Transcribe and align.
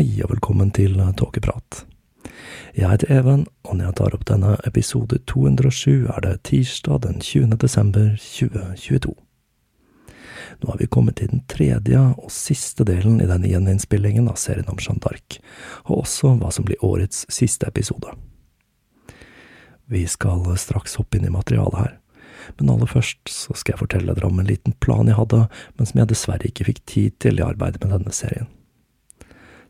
Hei 0.00 0.22
og 0.24 0.30
velkommen 0.30 0.70
til 0.72 0.94
Tåkeprat. 0.96 1.82
Jeg 2.72 2.88
heter 2.88 3.10
Even, 3.12 3.42
og 3.68 3.74
når 3.76 3.84
jeg 3.84 3.96
tar 3.98 4.14
opp 4.16 4.22
denne 4.30 4.52
episode 4.64 5.18
207, 5.28 6.06
er 6.08 6.22
det 6.24 6.30
tirsdag 6.48 7.02
den 7.04 7.18
20. 7.20 7.58
desember 7.60 8.06
2022. 8.16 9.10
Nå 10.62 10.70
har 10.70 10.78
vi 10.80 10.86
kommet 10.88 11.18
til 11.20 11.28
den 11.28 11.42
tredje 11.52 12.00
og 12.14 12.32
siste 12.32 12.86
delen 12.88 13.18
i 13.20 13.26
denne 13.28 13.50
gjeninnspillingen 13.50 14.30
av 14.32 14.38
serien 14.40 14.70
om 14.72 14.80
Jeanne 14.80 15.04
d'Arc, 15.04 15.36
og 15.84 15.98
også 15.98 16.32
hva 16.40 16.48
som 16.48 16.64
blir 16.64 16.80
årets 16.80 17.26
siste 17.28 17.68
episode. 17.68 18.14
Vi 19.84 20.06
skal 20.08 20.46
straks 20.56 20.96
hoppe 20.96 21.20
inn 21.20 21.28
i 21.28 21.34
materialet 21.34 21.76
her, 21.76 21.92
men 22.56 22.72
aller 22.72 22.88
først 22.88 23.28
så 23.28 23.52
skal 23.52 23.76
jeg 23.76 23.82
fortelle 23.82 24.16
dere 24.16 24.32
om 24.32 24.40
en 24.40 24.48
liten 24.48 24.72
plan 24.80 25.12
jeg 25.12 25.20
hadde, 25.20 25.42
men 25.76 25.92
som 25.92 26.00
jeg 26.00 26.10
dessverre 26.14 26.48
ikke 26.48 26.70
fikk 26.70 26.82
tid 26.88 27.20
til 27.20 27.44
i 27.44 27.44
arbeidet 27.44 27.84
med 27.84 27.92
denne 27.98 28.16
serien. 28.16 28.48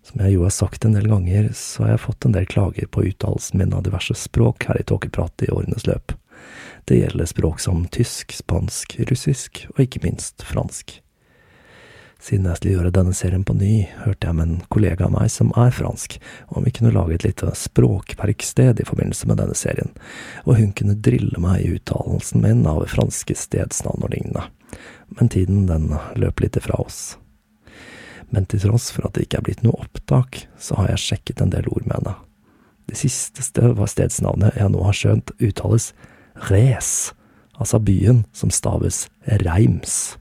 Som 0.02 0.22
jeg 0.24 0.32
jo 0.34 0.46
har 0.46 0.54
sagt 0.54 0.84
en 0.84 0.96
del 0.96 1.08
ganger, 1.10 1.50
så 1.54 1.84
har 1.84 1.94
jeg 1.94 2.04
fått 2.06 2.24
en 2.24 2.34
del 2.34 2.48
klager 2.48 2.88
på 2.88 3.04
uttalelsen 3.10 3.60
min 3.60 3.74
av 3.76 3.84
diverse 3.84 4.16
språk 4.16 4.64
her 4.70 4.80
i 4.80 4.86
Tåkeprat 4.88 5.44
i 5.44 5.50
årenes 5.52 5.86
løp. 5.86 6.14
Det 6.88 7.02
gjelder 7.02 7.28
språk 7.28 7.60
som 7.60 7.84
tysk, 7.92 8.32
spansk, 8.32 8.96
russisk 9.10 9.66
og 9.74 9.84
ikke 9.84 10.02
minst 10.06 10.42
fransk. 10.42 10.96
Siden 12.20 12.48
jeg 12.48 12.58
skulle 12.58 12.74
gjøre 12.74 12.92
denne 12.92 13.14
serien 13.16 13.44
på 13.48 13.54
ny, 13.56 13.86
hørte 14.02 14.28
jeg 14.28 14.36
med 14.36 14.48
en 14.48 14.64
kollega 14.72 15.06
av 15.06 15.14
meg 15.14 15.30
som 15.32 15.54
er 15.56 15.72
fransk, 15.72 16.18
om 16.52 16.66
vi 16.66 16.72
kunne 16.76 16.92
lage 16.92 17.16
et 17.16 17.24
lite 17.24 17.48
språkverksted 17.56 18.82
i 18.82 18.88
forbindelse 18.88 19.28
med 19.30 19.40
denne 19.40 19.56
serien, 19.56 19.94
og 20.44 20.58
hun 20.60 20.74
kunne 20.76 20.98
drille 21.00 21.40
meg 21.40 21.64
i 21.64 21.72
uttalelsen 21.78 22.44
min 22.44 22.66
av 22.68 22.84
franske 22.92 23.36
stedsnavn 23.36 24.04
og 24.04 24.12
lignende. 24.12 24.44
Men 25.16 25.32
tiden, 25.32 25.64
den 25.70 25.94
løp 26.20 26.44
litt 26.44 26.60
ifra 26.60 26.76
oss 26.84 27.14
men 28.30 28.46
til 28.46 28.62
tross 28.62 28.90
for 28.94 29.06
at 29.06 29.16
det 29.16 29.26
ikke 29.26 29.40
er 29.40 29.46
blitt 29.48 29.64
noe 29.66 29.78
opptak, 29.84 30.44
så 30.58 30.78
har 30.78 30.92
jeg 30.92 31.04
sjekket 31.04 31.42
en 31.42 31.52
del 31.54 31.68
ord 31.70 31.86
med 31.86 31.98
henne. 31.98 32.16
Det 32.90 32.98
siste 32.98 33.42
stedsnavnet 33.42 34.56
jeg 34.58 34.72
nå 34.72 34.82
har 34.82 34.96
skjønt 34.96 35.30
uttales 35.38 35.92
Res, 36.48 37.12
altså 37.60 37.78
byen 37.82 38.24
som 38.34 38.50
staves 38.54 39.04
Reims. 39.44 40.16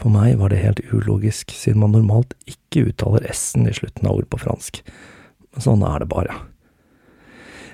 For 0.00 0.12
meg 0.12 0.38
var 0.40 0.52
det 0.52 0.62
helt 0.64 0.80
ulogisk, 0.92 1.52
siden 1.52 1.82
man 1.84 1.92
normalt 1.92 2.32
ikke 2.48 2.88
uttaler 2.88 3.24
s-en 3.32 3.68
i 3.68 3.74
slutten 3.76 4.08
av 4.08 4.20
ord 4.20 4.28
på 4.32 4.40
fransk. 4.40 4.80
Men 5.52 5.64
sånn 5.64 5.84
er 5.84 6.00
det 6.00 6.08
bare. 6.12 6.36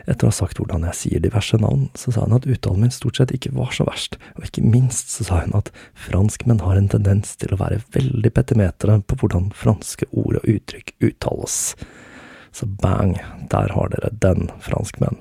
Etter 0.06 0.28
å 0.28 0.30
ha 0.30 0.36
sagt 0.36 0.60
hvordan 0.60 0.86
jeg 0.86 0.98
sier 1.00 1.22
diverse 1.22 1.58
navn, 1.58 1.88
så 1.98 2.12
sa 2.14 2.24
hun 2.26 2.36
at 2.36 2.46
uttalen 2.46 2.84
min 2.84 2.94
stort 2.94 3.18
sett 3.18 3.32
ikke 3.34 3.54
var 3.56 3.72
så 3.74 3.86
verst, 3.88 4.18
og 4.38 4.46
ikke 4.46 4.62
minst 4.62 5.10
så 5.10 5.26
sa 5.26 5.40
hun 5.42 5.54
at 5.58 5.72
franskmenn 5.98 6.62
har 6.62 6.78
en 6.78 6.90
tendens 6.92 7.34
til 7.40 7.54
å 7.54 7.60
være 7.60 7.82
veldig 7.96 8.32
petimetere 8.36 9.00
på 9.02 9.18
hvordan 9.18 9.50
franske 9.56 10.06
ord 10.12 10.38
og 10.38 10.46
uttrykk 10.52 10.94
uttales. 11.10 11.58
Så 12.54 12.70
bang, 12.80 13.16
der 13.50 13.74
har 13.74 13.90
dere 13.92 14.14
den, 14.22 14.46
franskmenn. 14.64 15.18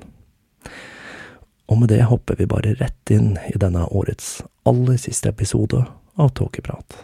Og 1.65 1.81
med 1.81 1.89
det 1.89 2.05
hopper 2.05 2.37
vi 2.37 2.45
bare 2.45 2.77
rett 2.77 3.11
inn 3.11 3.39
i 3.49 3.57
denne 3.57 3.87
årets 3.89 4.43
aller 4.69 5.01
siste 5.01 5.33
episode 5.33 5.81
av 6.21 6.29
Tåkeprat. 6.37 6.99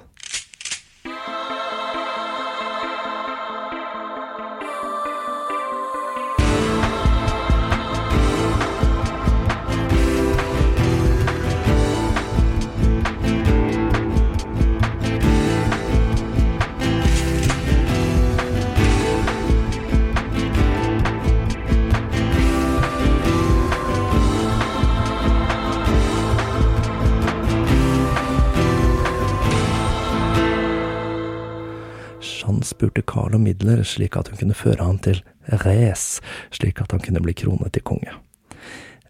Spurte 32.81 33.01
Carl 33.01 33.35
om 33.35 33.43
midler 33.43 33.83
slik 33.83 34.15
at 34.17 34.31
hun 34.31 34.39
kunne 34.39 34.57
føre 34.57 34.81
han 34.81 34.97
til 35.05 35.19
Res, 35.61 36.17
slik 36.49 36.81
at 36.81 36.91
han 36.91 37.01
kunne 37.03 37.21
bli 37.21 37.35
kronet 37.37 37.75
til 37.75 37.85
konge. 37.85 38.15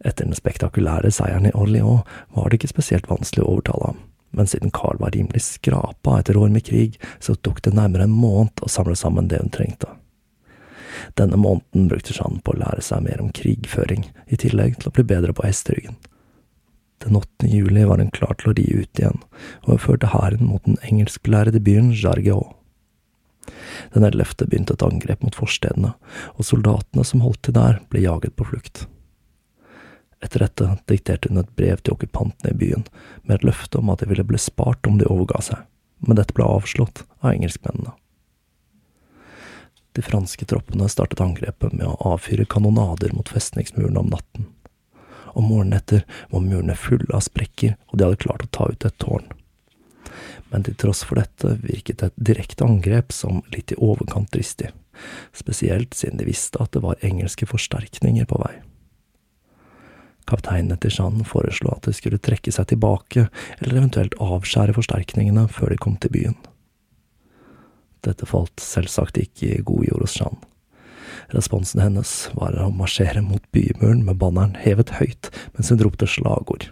Etter 0.03 0.27
den 0.27 0.35
spektakulære 0.35 1.11
seieren 1.13 1.47
i 1.47 1.53
Orléans 1.55 2.03
var 2.35 2.49
det 2.49 2.59
ikke 2.59 2.73
spesielt 2.73 3.07
vanskelig 3.07 3.45
å 3.45 3.53
overtale 3.53 3.93
ham, 3.93 4.03
men 4.35 4.51
siden 4.51 4.75
Carl 4.75 4.99
var 4.99 5.15
rimelig 5.15 5.45
skrapa 5.45 6.17
etter 6.19 6.35
år 6.35 6.51
med 6.51 6.65
krig, 6.67 6.99
så 7.23 7.37
tok 7.39 7.63
det 7.63 7.75
nærmere 7.77 8.09
en 8.09 8.19
måned 8.25 8.59
å 8.59 8.71
samle 8.71 8.97
sammen 8.99 9.31
det 9.31 9.39
hun 9.39 9.55
trengte. 9.55 9.87
Denne 11.15 11.39
måneden 11.39 11.87
brukte 11.87 12.11
Jeanne 12.11 12.43
på 12.43 12.51
å 12.51 12.59
lære 12.59 12.83
seg 12.83 13.07
mer 13.07 13.23
om 13.23 13.31
krigføring, 13.31 14.09
i 14.27 14.35
tillegg 14.35 14.81
til 14.81 14.91
å 14.91 14.97
bli 14.99 15.07
bedre 15.07 15.31
på 15.31 15.47
hesteryggen. 15.47 15.95
Den 17.05 17.15
8. 17.15 17.47
juli 17.47 17.87
var 17.87 18.03
hun 18.03 18.11
klar 18.11 18.35
til 18.35 18.51
å 18.51 18.59
ri 18.59 18.67
ut 18.83 18.99
igjen, 18.99 19.21
og 19.63 19.77
hun 19.77 19.85
førte 19.87 20.11
hæren 20.11 20.49
mot 20.51 20.65
den 20.67 20.81
engelsklærede 20.83 21.63
byen 21.63 21.95
Jargeau. 21.95 22.51
Den 23.93 24.03
11. 24.07 24.45
begynte 24.47 24.73
et 24.73 24.83
angrep 24.85 25.23
mot 25.23 25.35
forstedene, 25.35 25.93
og 26.37 26.47
soldatene 26.47 27.03
som 27.07 27.23
holdt 27.25 27.41
til 27.47 27.57
der, 27.57 27.81
ble 27.91 28.03
jaget 28.05 28.35
på 28.39 28.47
flukt. 28.47 28.85
Etter 30.21 30.45
dette 30.45 30.67
dikterte 30.87 31.31
hun 31.31 31.41
et 31.41 31.55
brev 31.57 31.81
til 31.81 31.95
okkupantene 31.95 32.53
i 32.53 32.59
byen, 32.61 32.85
med 33.23 33.39
et 33.39 33.47
løfte 33.49 33.81
om 33.81 33.89
at 33.91 34.03
de 34.03 34.11
ville 34.11 34.27
bli 34.27 34.39
spart 34.39 34.87
om 34.87 34.99
de 35.01 35.09
overga 35.09 35.41
seg, 35.49 35.65
men 36.05 36.19
dette 36.19 36.35
ble 36.37 36.45
avslått 36.45 37.03
av 37.19 37.33
engelskmennene. 37.33 37.95
De 39.91 40.03
franske 40.05 40.45
troppene 40.47 40.87
startet 40.87 41.19
angrepet 41.19 41.73
med 41.75 41.83
å 41.83 42.13
avfyre 42.13 42.47
kanonader 42.47 43.11
mot 43.11 43.27
festningsmurene 43.27 43.99
om 43.99 44.13
natten. 44.13 44.47
Om 45.35 45.49
morgenen 45.49 45.79
etter 45.81 46.05
var 46.31 46.45
murene 46.45 46.77
fulle 46.79 47.11
av 47.11 47.25
sprekker, 47.25 47.75
og 47.91 47.99
de 47.99 48.07
hadde 48.07 48.23
klart 48.23 48.45
å 48.45 48.51
ta 48.55 48.69
ut 48.71 48.87
et 48.87 48.97
tårn. 49.03 49.27
Men 50.51 50.65
til 50.67 50.75
tross 50.79 51.03
for 51.07 51.21
dette 51.21 51.55
virket 51.63 52.03
et 52.05 52.17
direkte 52.17 52.65
angrep 52.67 53.13
som 53.15 53.41
litt 53.55 53.71
i 53.73 53.79
overkant 53.79 54.31
dristig, 54.33 54.71
spesielt 55.35 55.95
siden 55.97 56.19
de 56.19 56.27
visste 56.27 56.59
at 56.61 56.73
det 56.75 56.83
var 56.83 57.01
engelske 57.05 57.47
forsterkninger 57.49 58.27
på 58.29 58.41
vei. 58.43 58.53
Kapteinene 60.29 60.77
til 60.79 60.93
Jeanne 60.93 61.25
foreslo 61.27 61.73
at 61.73 61.87
de 61.87 61.95
skulle 61.97 62.21
trekke 62.21 62.53
seg 62.53 62.69
tilbake, 62.71 63.27
eller 63.59 63.81
eventuelt 63.81 64.15
avskjære 64.21 64.75
forsterkningene 64.77 65.47
før 65.51 65.73
de 65.73 65.79
kom 65.81 65.97
til 65.99 66.13
byen. 66.13 66.37
Dette 68.05 68.25
falt 68.29 68.61
selvsagt 68.61 69.19
ikke 69.21 69.49
i 69.57 69.65
god 69.65 69.85
jord 69.89 70.05
hos 70.05 70.17
Jeanne. 70.19 70.47
Responsen 71.31 71.81
hennes 71.83 72.11
var 72.35 72.55
å 72.59 72.71
marsjere 72.73 73.21
mot 73.23 73.43
bymuren 73.55 74.03
med 74.07 74.19
banneren 74.19 74.57
hevet 74.59 74.93
høyt 74.97 75.29
mens 75.55 75.71
hun 75.71 75.81
ropte 75.83 76.07
slagord. 76.09 76.69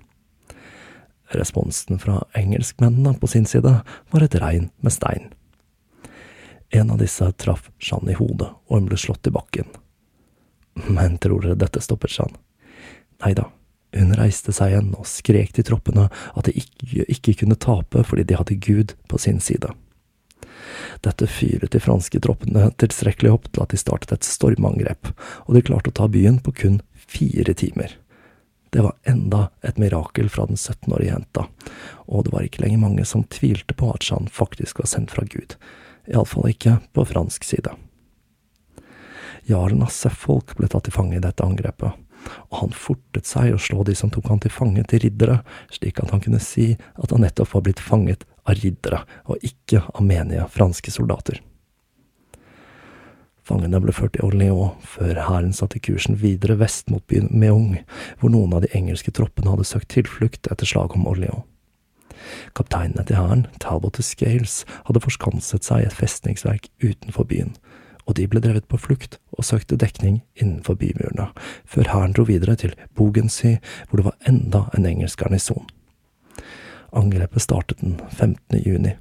Responsen 1.30 2.00
fra 2.02 2.24
engelskmennene 2.34 3.14
på 3.20 3.28
sin 3.28 3.46
side 3.46 3.76
var 4.12 4.26
et 4.26 4.36
regn 4.42 4.70
med 4.82 4.94
stein. 4.94 5.30
En 6.70 6.92
av 6.94 7.00
disse 7.02 7.26
traff 7.42 7.70
Jeanne 7.82 8.14
i 8.14 8.18
hodet, 8.18 8.50
og 8.70 8.78
hun 8.78 8.90
ble 8.90 8.98
slått 8.98 9.30
i 9.30 9.34
bakken. 9.34 9.70
Men 10.90 11.18
tror 11.22 11.44
dere 11.46 11.58
dette 11.60 11.82
stoppet 11.82 12.14
Jeanne? 12.14 12.38
Nei 13.20 13.34
da, 13.38 13.50
hun 13.98 14.14
reiste 14.18 14.54
seg 14.56 14.74
igjen 14.74 14.92
og 14.96 15.08
skrek 15.10 15.54
til 15.56 15.66
troppene 15.68 16.08
at 16.10 16.48
de 16.48 16.54
ikke, 16.62 17.06
ikke 17.10 17.38
kunne 17.42 17.58
tape 17.60 18.04
fordi 18.06 18.26
de 18.30 18.38
hadde 18.38 18.60
Gud 18.64 18.96
på 19.10 19.22
sin 19.22 19.42
side. 19.44 19.74
Dette 21.06 21.28
fyret 21.30 21.74
de 21.74 21.82
franske 21.82 22.22
troppene 22.24 22.70
tilstrekkelig 22.82 23.32
opp 23.34 23.50
til 23.50 23.64
at 23.64 23.74
de 23.74 23.80
startet 23.82 24.14
et 24.16 24.28
stormangrep, 24.28 25.12
og 25.48 25.56
de 25.56 25.66
klarte 25.66 25.94
å 25.94 25.98
ta 26.02 26.10
byen 26.12 26.40
på 26.44 26.54
kun 26.62 26.80
fire 26.94 27.56
timer. 27.58 27.96
Det 28.70 28.84
var 28.86 28.96
enda 29.04 29.50
et 29.66 29.78
mirakel 29.82 30.30
fra 30.30 30.46
den 30.46 30.56
17-årige 30.56 31.12
jenta, 31.12 31.46
og 32.06 32.26
det 32.26 32.34
var 32.34 32.46
ikke 32.46 32.64
lenger 32.64 32.84
mange 32.84 33.06
som 33.06 33.26
tvilte 33.34 33.74
på 33.74 33.90
at 33.94 34.06
Jeanne 34.06 34.30
faktisk 34.30 34.84
var 34.84 34.90
sendt 34.92 35.14
fra 35.16 35.26
Gud, 35.26 35.56
iallfall 36.10 36.52
ikke 36.52 36.78
på 36.94 37.06
fransk 37.10 37.48
side. 37.48 37.74
Jarlen 39.50 39.82
av 39.82 39.90
Seffolk 39.94 40.54
ble 40.60 40.70
tatt 40.70 40.86
til 40.86 40.94
fange 40.94 41.18
i 41.18 41.24
dette 41.24 41.46
angrepet, 41.46 41.98
og 42.52 42.58
han 42.62 42.76
fortet 42.76 43.26
seg 43.26 43.56
å 43.56 43.62
slå 43.62 43.86
de 43.88 43.96
som 43.98 44.12
tok 44.14 44.28
han 44.30 44.42
til 44.44 44.54
fange, 44.54 44.84
til 44.86 45.02
riddere, 45.06 45.40
slik 45.74 46.02
at 46.04 46.14
han 46.14 46.22
kunne 46.22 46.42
si 46.44 46.74
at 46.78 47.14
han 47.14 47.24
nettopp 47.26 47.56
var 47.56 47.66
blitt 47.66 47.82
fanget 47.82 48.28
av 48.46 48.60
riddere, 48.60 49.02
og 49.26 49.42
ikke 49.46 49.82
av 49.88 50.06
menige 50.06 50.46
franske 50.54 50.94
soldater. 50.94 51.40
Fangene 53.50 53.80
ble 53.82 53.94
ført 53.96 54.14
til 54.14 54.28
Orléans 54.28 54.76
før 54.86 55.18
hæren 55.26 55.56
satte 55.58 55.80
kursen 55.82 56.20
videre 56.22 56.60
vest 56.60 56.92
mot 56.94 57.02
byen 57.10 57.32
Meung, 57.34 57.80
hvor 58.22 58.30
noen 58.30 58.54
av 58.54 58.62
de 58.62 58.70
engelske 58.78 59.10
troppene 59.18 59.50
hadde 59.50 59.66
søkt 59.66 59.90
tilflukt 59.96 60.52
etter 60.54 60.70
slaget 60.70 61.00
om 61.00 61.08
Orléans. 61.10 61.48
Kapteinene 62.54 63.06
til 63.08 63.18
hæren, 63.18 63.48
Talbot 63.64 63.98
og 63.98 64.06
Scales, 64.06 64.62
hadde 64.86 65.02
forskanset 65.02 65.66
seg 65.66 65.82
i 65.82 65.90
et 65.90 65.98
festningsverk 65.98 66.70
utenfor 66.84 67.26
byen, 67.26 67.56
og 68.06 68.20
de 68.20 68.28
ble 68.30 68.44
drevet 68.44 68.70
på 68.70 68.78
flukt 68.78 69.18
og 69.34 69.48
søkte 69.48 69.80
dekning 69.82 70.22
innenfor 70.38 70.78
bymurene, 70.78 71.32
før 71.66 71.90
hæren 71.90 72.14
dro 72.14 72.28
videre 72.30 72.58
til 72.60 72.78
Bogensy, 72.94 73.58
hvor 73.90 74.02
det 74.02 74.10
var 74.12 74.30
enda 74.30 74.68
en 74.78 74.86
engelsk 74.86 75.24
garnison. 75.24 75.66
Angrepet 76.94 77.42
startet 77.42 77.82
den 77.82 77.98
15. 78.10 78.62
juni. 78.62 78.94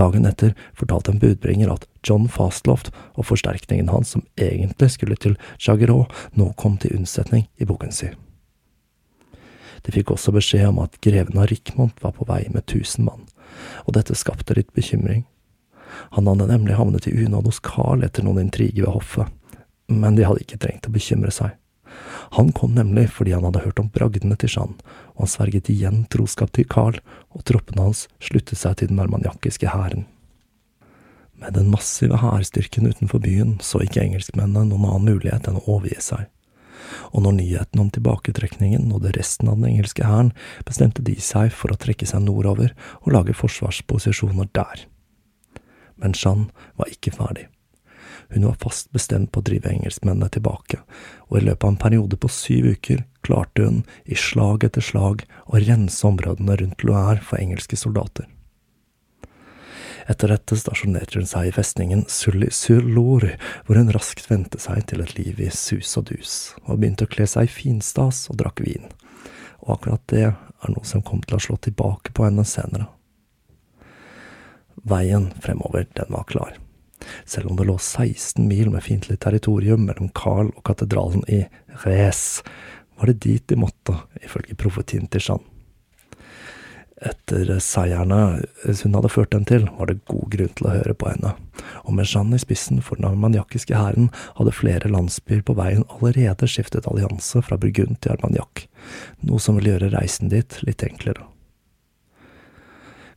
Dagen 0.00 0.24
etter 0.24 0.56
fortalte 0.76 1.12
en 1.12 1.20
budbringer 1.20 1.72
at 1.72 1.84
John 2.04 2.28
Fastloft 2.28 2.90
og 3.14 3.28
forsterkningen 3.30 3.88
hans, 3.92 4.14
som 4.14 4.24
egentlig 4.36 4.90
skulle 4.94 5.16
til 5.20 5.38
Jagerot, 5.58 6.12
nå 6.38 6.52
kom 6.60 6.78
til 6.78 6.96
unnsetning 6.98 7.48
i 7.56 7.68
boken 7.68 7.92
sin. 7.92 8.14
De 9.84 9.92
fikk 9.92 10.14
også 10.14 10.32
beskjed 10.32 10.70
om 10.70 10.80
at 10.84 10.96
greven 11.04 11.38
av 11.40 11.50
Rikmont 11.50 11.98
var 12.02 12.14
på 12.16 12.26
vei 12.28 12.44
med 12.52 12.64
tusen 12.70 13.04
mann, 13.08 13.26
og 13.84 13.96
dette 13.96 14.16
skapte 14.16 14.56
litt 14.56 14.72
bekymring. 14.76 15.26
Han 16.16 16.28
hadde 16.30 16.48
nemlig 16.48 16.78
havnet 16.78 17.08
i 17.08 17.16
unåde 17.24 17.52
hos 17.52 17.60
Carl 17.62 18.04
etter 18.06 18.24
noen 18.24 18.46
intriger 18.46 18.86
ved 18.86 18.94
hoffet, 18.96 19.28
men 19.92 20.16
de 20.16 20.24
hadde 20.24 20.42
ikke 20.44 20.62
trengt 20.62 20.88
å 20.88 20.94
bekymre 20.94 21.32
seg. 21.34 21.52
Han 22.34 22.50
kom 22.56 22.72
nemlig 22.74 23.10
fordi 23.14 23.34
han 23.36 23.44
hadde 23.46 23.62
hørt 23.62 23.78
om 23.78 23.90
bragdene 23.94 24.36
til 24.40 24.50
Jeanne, 24.56 24.80
og 25.14 25.26
han 25.26 25.30
sverget 25.30 25.70
igjen 25.70 26.02
troskap 26.10 26.50
til 26.56 26.66
Carl, 26.66 26.98
og 27.30 27.44
troppene 27.46 27.84
hans 27.84 28.06
sluttet 28.24 28.58
seg 28.58 28.80
til 28.80 28.90
den 28.90 29.02
armaniakiske 29.04 29.70
hæren. 29.70 30.08
Med 31.40 31.56
den 31.56 31.70
massive 31.70 32.20
hærstyrken 32.22 32.86
utenfor 32.86 33.20
byen 33.22 33.58
så 33.62 33.82
ikke 33.82 34.02
engelskmennene 34.04 34.68
noen 34.70 34.86
annen 34.88 35.10
mulighet 35.10 35.48
enn 35.50 35.58
å 35.58 35.64
overgi 35.66 36.00
seg, 36.02 36.28
og 37.10 37.24
når 37.24 37.38
nyheten 37.38 37.82
om 37.82 37.90
tilbaketrekningen 37.94 38.86
nådde 38.88 39.14
resten 39.16 39.50
av 39.50 39.58
den 39.58 39.72
engelske 39.72 40.06
hæren, 40.06 40.32
bestemte 40.68 41.02
de 41.02 41.16
seg 41.20 41.52
for 41.54 41.74
å 41.74 41.80
trekke 41.80 42.06
seg 42.06 42.22
nordover 42.26 42.74
og 43.02 43.12
lage 43.16 43.36
forsvarsposisjoner 43.36 44.50
der. 44.54 44.86
Men 46.00 46.14
Jeanne 46.18 46.50
var 46.78 46.90
ikke 46.90 47.14
ferdig. 47.14 47.48
Hun 48.34 48.46
var 48.48 48.56
fast 48.62 48.90
bestemt 48.92 49.30
på 49.32 49.42
å 49.42 49.46
drive 49.46 49.70
engelskmennene 49.70 50.30
tilbake, 50.32 50.80
og 51.28 51.38
i 51.38 51.44
løpet 51.44 51.66
av 51.66 51.74
en 51.74 51.82
periode 51.82 52.18
på 52.20 52.30
syv 52.32 52.70
uker 52.76 53.04
klarte 53.26 53.66
hun, 53.66 53.82
i 54.04 54.16
slag 54.18 54.64
etter 54.66 54.84
slag, 54.84 55.26
å 55.46 55.60
rense 55.60 56.06
områdene 56.06 56.56
rundt 56.60 56.86
Loire 56.86 57.22
for 57.22 57.40
engelske 57.40 57.78
soldater. 57.78 58.26
Etter 60.06 60.28
dette 60.28 60.56
stasjonerte 60.60 61.18
hun 61.18 61.28
seg 61.28 61.48
i 61.48 61.52
festningen 61.54 62.04
Sully-sur-Lour, 62.12 63.24
hvor 63.64 63.78
hun 63.80 63.92
raskt 63.94 64.26
vente 64.28 64.60
seg 64.60 64.82
til 64.90 65.00
et 65.04 65.14
liv 65.16 65.40
i 65.40 65.48
sus 65.48 65.94
og 66.00 66.10
dus, 66.10 66.34
og 66.66 66.80
begynte 66.82 67.08
å 67.08 67.12
kle 67.14 67.26
seg 67.30 67.48
i 67.48 67.54
finstas 67.54 68.26
og 68.28 68.36
drakk 68.42 68.60
vin. 68.66 68.90
Og 69.64 69.78
akkurat 69.78 70.04
det 70.12 70.26
er 70.28 70.74
noe 70.74 70.84
som 70.88 71.04
kom 71.04 71.22
til 71.24 71.38
å 71.38 71.44
slå 71.46 71.56
tilbake 71.64 72.12
på 72.12 72.26
henne 72.26 72.44
senere. 72.48 72.90
Veien 74.84 75.30
fremover, 75.40 75.88
den 75.96 76.12
var 76.12 76.28
klar. 76.28 76.52
Selv 77.24 77.50
om 77.50 77.56
det 77.56 77.64
lå 77.68 77.78
16 77.78 78.44
mil 78.44 78.70
med 78.72 78.84
fiendtlig 78.84 79.16
territorium 79.24 79.86
mellom 79.88 80.10
Carl 80.16 80.52
og 80.52 80.62
katedralen 80.68 81.24
i 81.32 81.46
Res, 81.84 82.42
var 83.00 83.08
det 83.08 83.22
dit 83.24 83.48
de 83.48 83.56
måtte, 83.58 83.96
ifølge 84.20 84.56
profetien 84.60 85.08
til 85.08 85.24
Jeanne. 85.24 85.53
Etter 87.04 87.50
seierne 87.60 88.20
hun 88.64 88.94
hadde 88.96 89.10
ført 89.12 89.34
den 89.34 89.44
til, 89.48 89.66
var 89.76 89.90
det 89.90 90.06
god 90.08 90.30
grunn 90.32 90.54
til 90.56 90.68
å 90.68 90.72
høre 90.78 90.94
på 90.96 91.10
henne, 91.10 91.34
og 91.84 91.92
med 91.98 92.08
Jeanne 92.08 92.38
i 92.38 92.42
spissen 92.42 92.80
for 92.84 92.96
den 92.96 93.10
armaniakiske 93.10 93.76
hæren 93.76 94.08
hadde 94.38 94.56
flere 94.56 94.92
landsbyer 94.92 95.44
på 95.44 95.56
veien 95.58 95.84
allerede 95.98 96.48
skiftet 96.48 96.88
allianse 96.88 97.44
fra 97.44 97.60
Burgund 97.60 98.00
til 98.00 98.16
Armagnac, 98.16 98.64
noe 99.20 99.42
som 99.42 99.58
ville 99.58 99.74
gjøre 99.74 99.92
reisen 99.98 100.32
dit 100.32 100.58
litt 100.64 100.86
enklere. 100.86 101.28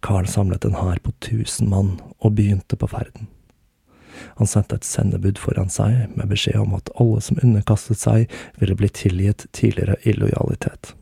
Carl 0.04 0.28
samlet 0.30 0.68
en 0.68 0.78
hær 0.78 1.00
på 1.04 1.16
tusen 1.24 1.72
mann 1.72 1.96
og 2.20 2.36
begynte 2.38 2.78
på 2.78 2.92
ferden. 2.92 3.32
Han 4.38 4.50
sendte 4.50 4.78
et 4.78 4.86
sendebud 4.86 5.40
foran 5.42 5.72
seg 5.72 6.14
med 6.18 6.30
beskjed 6.32 6.60
om 6.60 6.76
at 6.78 6.92
alle 7.00 7.22
som 7.24 7.40
underkastet 7.42 8.02
seg, 8.02 8.32
ville 8.60 8.78
bli 8.78 8.90
tilgitt 8.94 9.48
tidligere 9.56 9.98
illojalitet. 10.10 10.94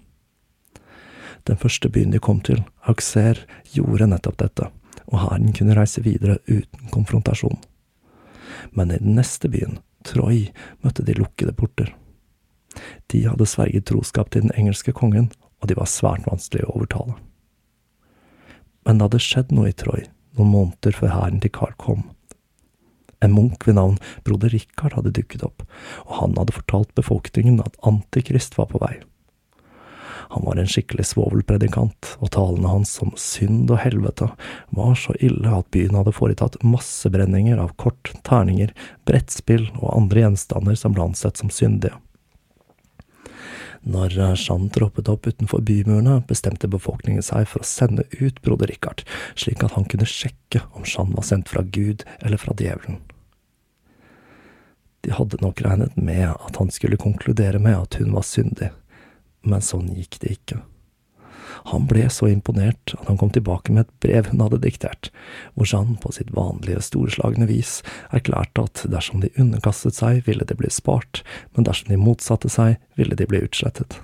Den 1.46 1.60
første 1.62 1.90
byen 1.90 2.14
de 2.14 2.20
kom 2.20 2.42
til, 2.42 2.64
Auxerre, 2.90 3.46
gjorde 3.74 4.08
nettopp 4.10 4.40
dette, 4.42 4.70
og 5.06 5.20
hæren 5.22 5.54
kunne 5.54 5.76
reise 5.78 6.02
videre 6.06 6.40
uten 6.48 6.90
konfrontasjon. 6.94 7.60
Men 8.74 8.92
i 8.92 9.02
den 9.02 9.16
neste 9.20 9.50
byen, 9.52 9.80
Troy, 10.06 10.50
møtte 10.86 11.06
de 11.06 11.16
lukkede 11.18 11.54
porter. 11.58 11.94
De 13.10 13.24
hadde 13.26 13.48
sverget 13.50 13.88
troskap 13.90 14.30
til 14.32 14.46
den 14.46 14.54
engelske 14.58 14.94
kongen, 14.94 15.32
og 15.62 15.70
de 15.70 15.78
var 15.78 15.90
svært 15.90 16.28
vanskelig 16.30 16.66
å 16.66 16.76
overtale. 16.76 17.16
Men 18.86 19.00
det 19.00 19.08
hadde 19.08 19.24
skjedd 19.26 19.54
noe 19.56 19.72
i 19.72 19.78
Troy 19.78 20.06
noen 20.36 20.52
måneder 20.52 20.96
før 20.96 21.14
hæren 21.14 21.42
til 21.44 21.54
Carl 21.56 21.76
kom 21.82 22.04
En 23.24 23.34
munk 23.34 23.64
ved 23.68 23.78
navn 23.78 23.98
broder 24.28 24.52
Richard 24.54 24.94
hadde 24.98 25.14
dukket 25.16 25.46
opp, 25.48 25.64
og 26.06 26.18
han 26.20 26.36
hadde 26.38 26.54
fortalt 26.54 26.92
befolkningen 27.00 27.62
at 27.64 27.78
Antikrist 27.88 28.58
var 28.60 28.68
på 28.70 28.82
vei. 28.84 29.00
Han 30.30 30.46
var 30.46 30.60
en 30.60 30.70
skikkelig 30.70 31.06
svovelpredikant, 31.12 32.16
og 32.20 32.32
talene 32.36 32.72
hans 32.72 32.96
om 33.04 33.14
synd 33.20 33.70
og 33.72 33.82
helvete 33.84 34.30
var 34.76 34.96
så 35.00 35.16
ille 35.24 35.52
at 35.54 35.70
byen 35.76 35.98
hadde 36.00 36.16
foretatt 36.16 36.58
massebrenninger 36.66 37.62
av 37.62 37.76
kort, 37.82 38.14
terninger, 38.28 38.74
brettspill 39.08 39.70
og 39.82 39.94
andre 39.94 40.26
gjenstander 40.26 40.80
som 40.80 40.96
ble 40.96 41.10
ansett 41.10 41.42
som 41.42 41.54
syndige. 41.54 41.96
Når 43.86 44.16
Jean 44.18 44.70
troppet 44.74 45.10
opp 45.14 45.28
utenfor 45.30 45.62
bymurene, 45.62 46.24
bestemte 46.26 46.66
befolkningen 46.68 47.22
seg 47.22 47.46
for 47.52 47.62
å 47.62 47.70
sende 47.70 48.08
ut 48.18 48.40
broder 48.42 48.72
Richard, 48.72 49.04
slik 49.38 49.62
at 49.62 49.76
han 49.78 49.86
kunne 49.86 50.08
sjekke 50.10 50.64
om 50.74 50.88
Jean 50.90 51.14
var 51.14 51.28
sendt 51.28 51.52
fra 51.54 51.62
Gud 51.62 52.02
eller 52.18 52.42
fra 52.42 52.56
djevelen. 52.58 53.04
De 55.06 55.14
hadde 55.14 55.38
nok 55.38 55.62
regnet 55.62 55.94
med 56.02 56.32
at 56.34 56.58
han 56.58 56.74
skulle 56.74 56.98
konkludere 56.98 57.62
med 57.62 57.78
at 57.78 58.00
hun 58.02 58.10
var 58.16 58.26
syndig, 58.26 58.72
men 59.46 59.64
sånn 59.64 59.94
gikk 59.96 60.20
det 60.24 60.40
ikke. 60.40 60.62
Han 61.72 61.86
ble 61.90 62.06
så 62.14 62.28
imponert 62.30 62.94
at 62.98 63.08
han 63.10 63.18
kom 63.18 63.32
tilbake 63.34 63.74
med 63.74 63.86
et 63.86 63.94
brev 64.04 64.30
hun 64.30 64.44
hadde 64.44 64.62
diktert, 64.66 65.10
hvor 65.56 65.70
Jeanne 65.70 65.98
på 66.02 66.12
sitt 66.14 66.34
vanlige 66.36 66.84
storslagne 66.86 67.48
vis 67.50 67.80
erklærte 68.14 68.68
at 68.68 68.84
dersom 68.92 69.24
de 69.24 69.32
underkastet 69.42 69.98
seg, 69.98 70.24
ville 70.28 70.46
de 70.46 70.58
bli 70.58 70.70
spart, 70.74 71.24
men 71.56 71.68
dersom 71.68 71.94
de 71.94 72.02
motsatte 72.02 72.52
seg, 72.52 72.78
ville 73.00 73.18
de 73.18 73.30
bli 73.30 73.42
utslettet. 73.46 73.98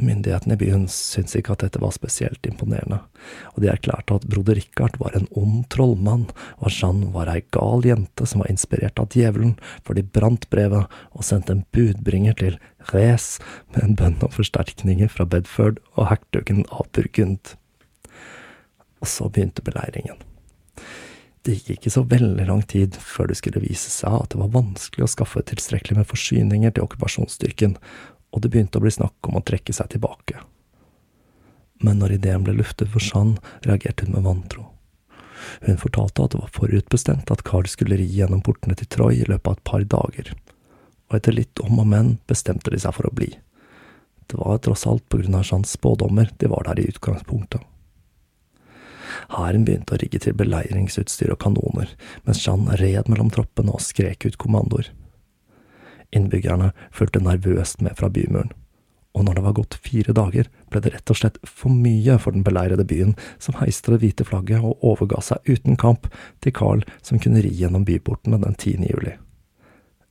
Myndighetene 0.00 0.56
i 0.56 0.60
byen 0.60 0.86
syntes 0.88 1.34
ikke 1.36 1.52
at 1.52 1.62
dette 1.66 1.80
var 1.82 1.92
spesielt 1.92 2.46
imponerende, 2.48 3.02
og 3.52 3.58
de 3.60 3.68
erklærte 3.68 4.16
at 4.16 4.24
broder 4.30 4.56
Richard 4.56 4.96
var 5.02 5.12
en 5.18 5.28
ond 5.36 5.66
trollmann, 5.72 6.24
og 6.56 6.70
at 6.70 6.78
Jeanne 6.78 7.10
var 7.12 7.28
ei 7.28 7.42
gal 7.52 7.84
jente 7.84 8.26
som 8.26 8.40
var 8.40 8.48
inspirert 8.48 9.02
av 9.02 9.12
djevelen, 9.12 9.52
for 9.84 9.98
de 9.98 10.06
brant 10.06 10.48
brevet 10.54 10.88
og 11.12 11.28
sendte 11.28 11.52
en 11.52 11.64
budbringer 11.76 12.38
til 12.40 12.56
Rees 12.94 13.36
med 13.74 13.84
en 13.84 13.96
bønn 14.00 14.18
om 14.24 14.32
forsterkninger 14.32 15.12
fra 15.12 15.28
Bedford 15.28 15.82
og 15.92 16.08
hertugen 16.08 16.64
av 16.72 16.88
Burgund. 16.96 17.52
Og 19.04 19.10
så 19.12 19.28
begynte 19.28 19.64
beleiringen. 19.66 20.16
Det 21.42 21.58
gikk 21.58 21.74
ikke 21.74 21.90
så 21.90 22.04
veldig 22.06 22.44
lang 22.46 22.60
tid 22.70 22.96
før 23.02 23.28
det 23.28 23.36
skulle 23.40 23.64
vise 23.64 23.90
seg 23.90 24.14
at 24.14 24.32
det 24.32 24.38
var 24.38 24.52
vanskelig 24.54 25.04
å 25.04 25.10
skaffe 25.10 25.42
tilstrekkelig 25.50 25.98
med 25.98 26.08
forsyninger 26.08 26.74
til 26.74 26.86
okkupasjonsstyrken, 26.86 27.74
og 28.32 28.42
det 28.42 28.50
begynte 28.52 28.80
å 28.80 28.84
bli 28.84 28.92
snakk 28.92 29.28
om 29.28 29.38
å 29.38 29.44
trekke 29.44 29.74
seg 29.76 29.92
tilbake. 29.92 30.40
Men 31.82 31.98
når 32.00 32.16
ideen 32.16 32.44
ble 32.46 32.54
luftet 32.56 32.90
for 32.92 33.02
Jeanne, 33.04 33.40
reagerte 33.66 34.06
hun 34.06 34.16
med 34.16 34.26
vantro. 34.26 34.68
Hun 35.66 35.80
fortalte 35.80 36.24
at 36.24 36.34
det 36.34 36.40
var 36.40 36.52
forutbestemt 36.54 37.30
at 37.34 37.42
Carl 37.46 37.66
skulle 37.70 37.98
ri 37.98 38.06
gjennom 38.06 38.42
portene 38.46 38.76
til 38.78 38.88
Troy 38.90 39.18
i 39.18 39.26
løpet 39.26 39.50
av 39.50 39.58
et 39.58 39.64
par 39.66 39.86
dager, 39.96 40.30
og 41.10 41.18
etter 41.18 41.34
litt 41.36 41.62
om 41.64 41.82
og 41.82 41.90
men 41.90 42.14
bestemte 42.30 42.70
de 42.72 42.78
seg 42.80 42.94
for 42.96 43.10
å 43.10 43.14
bli. 43.14 43.32
Det 44.30 44.38
var 44.38 44.62
tross 44.64 44.86
alt 44.88 45.04
på 45.10 45.20
grunn 45.20 45.36
av 45.36 45.44
Jeannes 45.44 45.74
spådommer 45.76 46.30
de 46.38 46.48
var 46.48 46.70
der 46.70 46.80
i 46.80 46.88
utgangspunktet. 46.88 47.60
Hæren 49.32 49.66
begynte 49.66 49.94
å 49.94 50.00
rigge 50.00 50.22
til 50.22 50.36
beleiringsutstyr 50.38 51.34
og 51.34 51.42
kanoner, 51.42 51.90
mens 52.24 52.40
Jeanne 52.46 52.78
red 52.80 53.10
mellom 53.12 53.30
troppene 53.34 53.74
og 53.74 53.82
skrek 53.84 54.24
ut 54.24 54.38
kommandoer. 54.40 54.88
Innbyggerne 56.12 56.72
fulgte 56.92 57.22
nervøst 57.24 57.80
med 57.84 57.96
fra 57.96 58.10
bymuren, 58.12 58.52
og 59.12 59.26
når 59.26 59.36
det 59.36 59.44
var 59.44 59.56
gått 59.56 59.76
fire 59.84 60.14
dager, 60.16 60.48
ble 60.72 60.80
det 60.80 60.94
rett 60.94 61.12
og 61.12 61.18
slett 61.18 61.38
for 61.44 61.72
mye 61.72 62.16
for 62.20 62.32
den 62.32 62.44
beleirede 62.46 62.86
byen, 62.88 63.12
som 63.38 63.58
heiste 63.60 63.92
det 63.92 64.00
hvite 64.04 64.26
flagget 64.28 64.64
og 64.64 64.80
overga 64.92 65.20
seg 65.24 65.44
uten 65.48 65.76
kamp 65.80 66.08
til 66.44 66.54
Carl 66.56 66.84
som 67.04 67.20
kunne 67.20 67.44
ri 67.44 67.52
gjennom 67.52 67.84
byportene 67.88 68.40
den 68.40 68.56
10. 68.56 68.88
juli. 68.88 69.16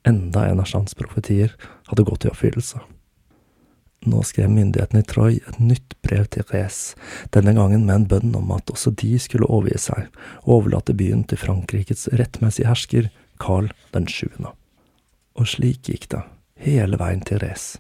Enda 0.05 0.48
en 0.50 0.62
av 0.62 0.70
Jeans 0.70 0.98
profetier 0.98 1.53
hadde 1.89 2.05
gått 2.05 2.25
i 2.25 2.31
oppfyllelse. 2.31 2.81
Nå 4.10 4.24
skrev 4.25 4.50
myndighetene 4.50 5.03
i 5.03 5.05
Troy 5.05 5.36
et 5.38 5.60
nytt 5.62 5.93
brev 6.01 6.25
til 6.34 6.46
Rez, 6.50 6.96
denne 7.34 7.53
gangen 7.58 7.86
med 7.86 8.00
en 8.00 8.08
bønn 8.10 8.34
om 8.38 8.50
at 8.55 8.74
også 8.74 8.96
de 8.98 9.13
skulle 9.22 9.50
overgi 9.50 9.77
seg 9.84 10.08
og 10.41 10.55
overlate 10.62 10.98
byen 10.98 11.22
til 11.29 11.41
Frankrikes 11.41 12.08
rettmessige 12.17 12.70
hersker, 12.70 13.12
Carl 13.41 13.70
den 13.93 14.10
sjuende. 14.10 14.55
Og 15.40 15.48
slik 15.48 15.88
gikk 15.90 16.10
det, 16.12 16.22
hele 16.60 17.00
veien 17.00 17.24
til 17.26 17.42
Res. 17.44 17.76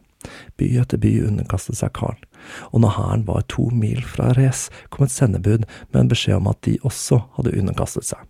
By 0.57 0.67
etter 0.81 1.01
by 1.01 1.11
underkastet 1.25 1.79
seg 1.79 1.93
Karl, 1.97 2.19
og 2.71 2.83
når 2.83 2.95
hæren 2.97 3.23
var 3.27 3.47
to 3.49 3.69
mil 3.73 4.03
fra 4.05 4.31
Res, 4.37 4.67
kom 4.89 5.07
et 5.07 5.13
sendebud 5.13 5.65
med 5.65 5.99
en 5.99 6.11
beskjed 6.11 6.37
om 6.37 6.51
at 6.51 6.61
de 6.67 6.77
også 6.87 7.23
hadde 7.37 7.55
underkastet 7.57 8.11
seg. 8.11 8.21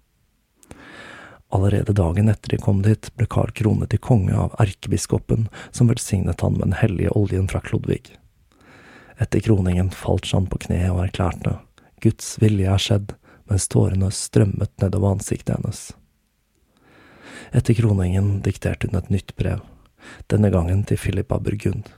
Allerede 1.52 1.94
dagen 1.94 2.32
etter 2.32 2.54
de 2.54 2.62
kom 2.64 2.80
dit, 2.86 3.10
ble 3.20 3.28
Karl 3.28 3.52
kronet 3.52 3.92
til 3.92 4.00
konge 4.00 4.36
av 4.40 4.56
erkebiskopen, 4.64 5.50
som 5.76 5.92
velsignet 5.92 6.40
han 6.42 6.56
med 6.56 6.70
den 6.70 6.78
hellige 6.80 7.12
oljen 7.20 7.50
fra 7.52 7.60
Klodvig. 7.60 8.14
Etter 9.20 9.44
kroningen 9.44 9.92
falt 9.92 10.32
Jean 10.32 10.48
på 10.48 10.62
kne 10.64 10.86
og 10.94 11.04
erklærte, 11.04 11.60
Guds 12.02 12.38
vilje 12.42 12.72
er 12.72 12.82
skjedd, 12.82 13.12
mens 13.52 13.68
tårene 13.70 14.10
strømmet 14.16 14.72
nedover 14.82 15.18
ansiktet 15.18 15.60
hennes. 15.60 15.92
Etter 17.52 17.74
kroningen 17.74 18.42
dikterte 18.42 18.88
hun 18.88 18.96
et 19.00 19.10
nytt 19.12 19.36
brev, 19.36 19.60
denne 20.32 20.50
gangen 20.54 20.86
til 20.88 20.98
Philip 20.98 21.32
av 21.36 21.44
Burgund. 21.44 21.90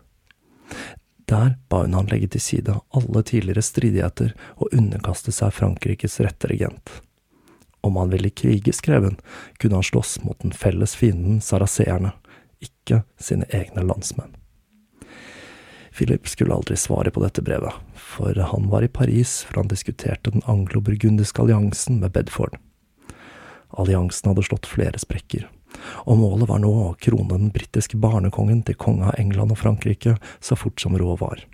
Der 1.29 1.55
ba 1.69 1.83
hun 1.83 1.93
han 1.93 2.09
legge 2.09 2.31
til 2.33 2.41
side 2.41 2.79
alle 2.97 3.23
tidligere 3.23 3.61
stridigheter 3.61 4.33
og 4.57 4.73
underkaste 4.73 5.31
seg 5.31 5.53
Frankrikes 5.53 6.19
rette 6.25 6.49
regent. 6.49 6.89
Om 7.83 7.99
han 7.99 8.09
ville 8.15 8.33
krige, 8.33 8.73
skrev 8.73 9.05
hun, 9.05 9.19
kunne 9.59 9.79
han 9.79 9.85
slåss 9.85 10.21
mot 10.23 10.39
den 10.41 10.55
felles 10.55 10.95
fienden 10.95 11.41
saraseerne, 11.43 12.15
ikke 12.63 13.03
sine 13.19 13.45
egne 13.53 13.83
landsmenn. 13.85 14.33
Philip 15.93 16.27
skulle 16.27 16.55
aldri 16.55 16.79
svare 16.79 17.11
på 17.13 17.21
dette 17.21 17.43
brevet, 17.45 17.75
for 17.93 18.33
han 18.33 18.69
var 18.71 18.81
i 18.81 18.89
Paris 18.89 19.43
for 19.45 19.61
han 19.61 19.69
diskuterte 19.69 20.33
den 20.33 20.41
anglo-burgundiske 20.49 21.43
alliansen 21.43 21.99
med 22.01 22.15
Bedford. 22.15 22.57
Alliansen 23.77 24.31
hadde 24.31 24.45
slått 24.45 24.69
flere 24.69 24.99
sprekker, 25.01 25.47
og 26.05 26.19
målet 26.19 26.49
var 26.49 26.61
nå 26.61 26.71
å 26.83 26.95
krone 27.01 27.33
den 27.33 27.53
britiske 27.55 27.97
barnekongen 27.97 28.61
til 28.67 28.77
konge 28.79 29.09
av 29.09 29.17
England 29.19 29.55
og 29.55 29.61
Frankrike 29.63 30.17
så 30.39 30.57
fort 30.59 30.81
som 30.81 30.97
råd 30.99 31.19
var. 31.23 31.45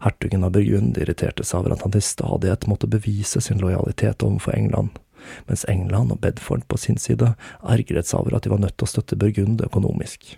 Hertugen 0.00 0.44
av 0.44 0.52
Burgund 0.52 0.98
irriterte 1.00 1.44
seg 1.44 1.62
over 1.62 1.76
at 1.76 1.84
han 1.84 1.94
til 1.94 2.04
stadighet 2.04 2.66
måtte 2.68 2.88
bevise 2.90 3.40
sin 3.40 3.60
lojalitet 3.62 4.24
overfor 4.24 4.56
England, 4.56 4.98
mens 5.48 5.64
England 5.72 6.12
og 6.12 6.20
Bedford 6.24 6.66
på 6.68 6.78
sin 6.80 7.00
side 7.00 7.32
ergret 7.62 8.08
seg 8.08 8.20
over 8.20 8.36
at 8.36 8.44
de 8.44 8.52
var 8.52 8.60
nødt 8.62 8.76
til 8.76 8.88
å 8.88 8.92
støtte 8.92 9.18
Burgund 9.20 9.64
økonomisk. 9.64 10.36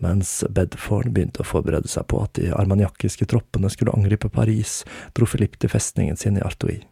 Mens 0.00 0.38
Bedford 0.48 1.10
begynte 1.12 1.42
å 1.42 1.48
forberede 1.48 1.88
seg 1.92 2.06
på 2.08 2.22
at 2.24 2.38
de 2.38 2.52
armaniakiske 2.56 3.26
troppene 3.28 3.68
skulle 3.72 3.92
angripe 3.96 4.30
Paris, 4.32 4.80
dro 5.16 5.28
Philippe 5.28 5.60
til 5.60 5.72
festningen 5.72 6.16
sin 6.16 6.40
i 6.40 6.44
Artois. 6.44 6.86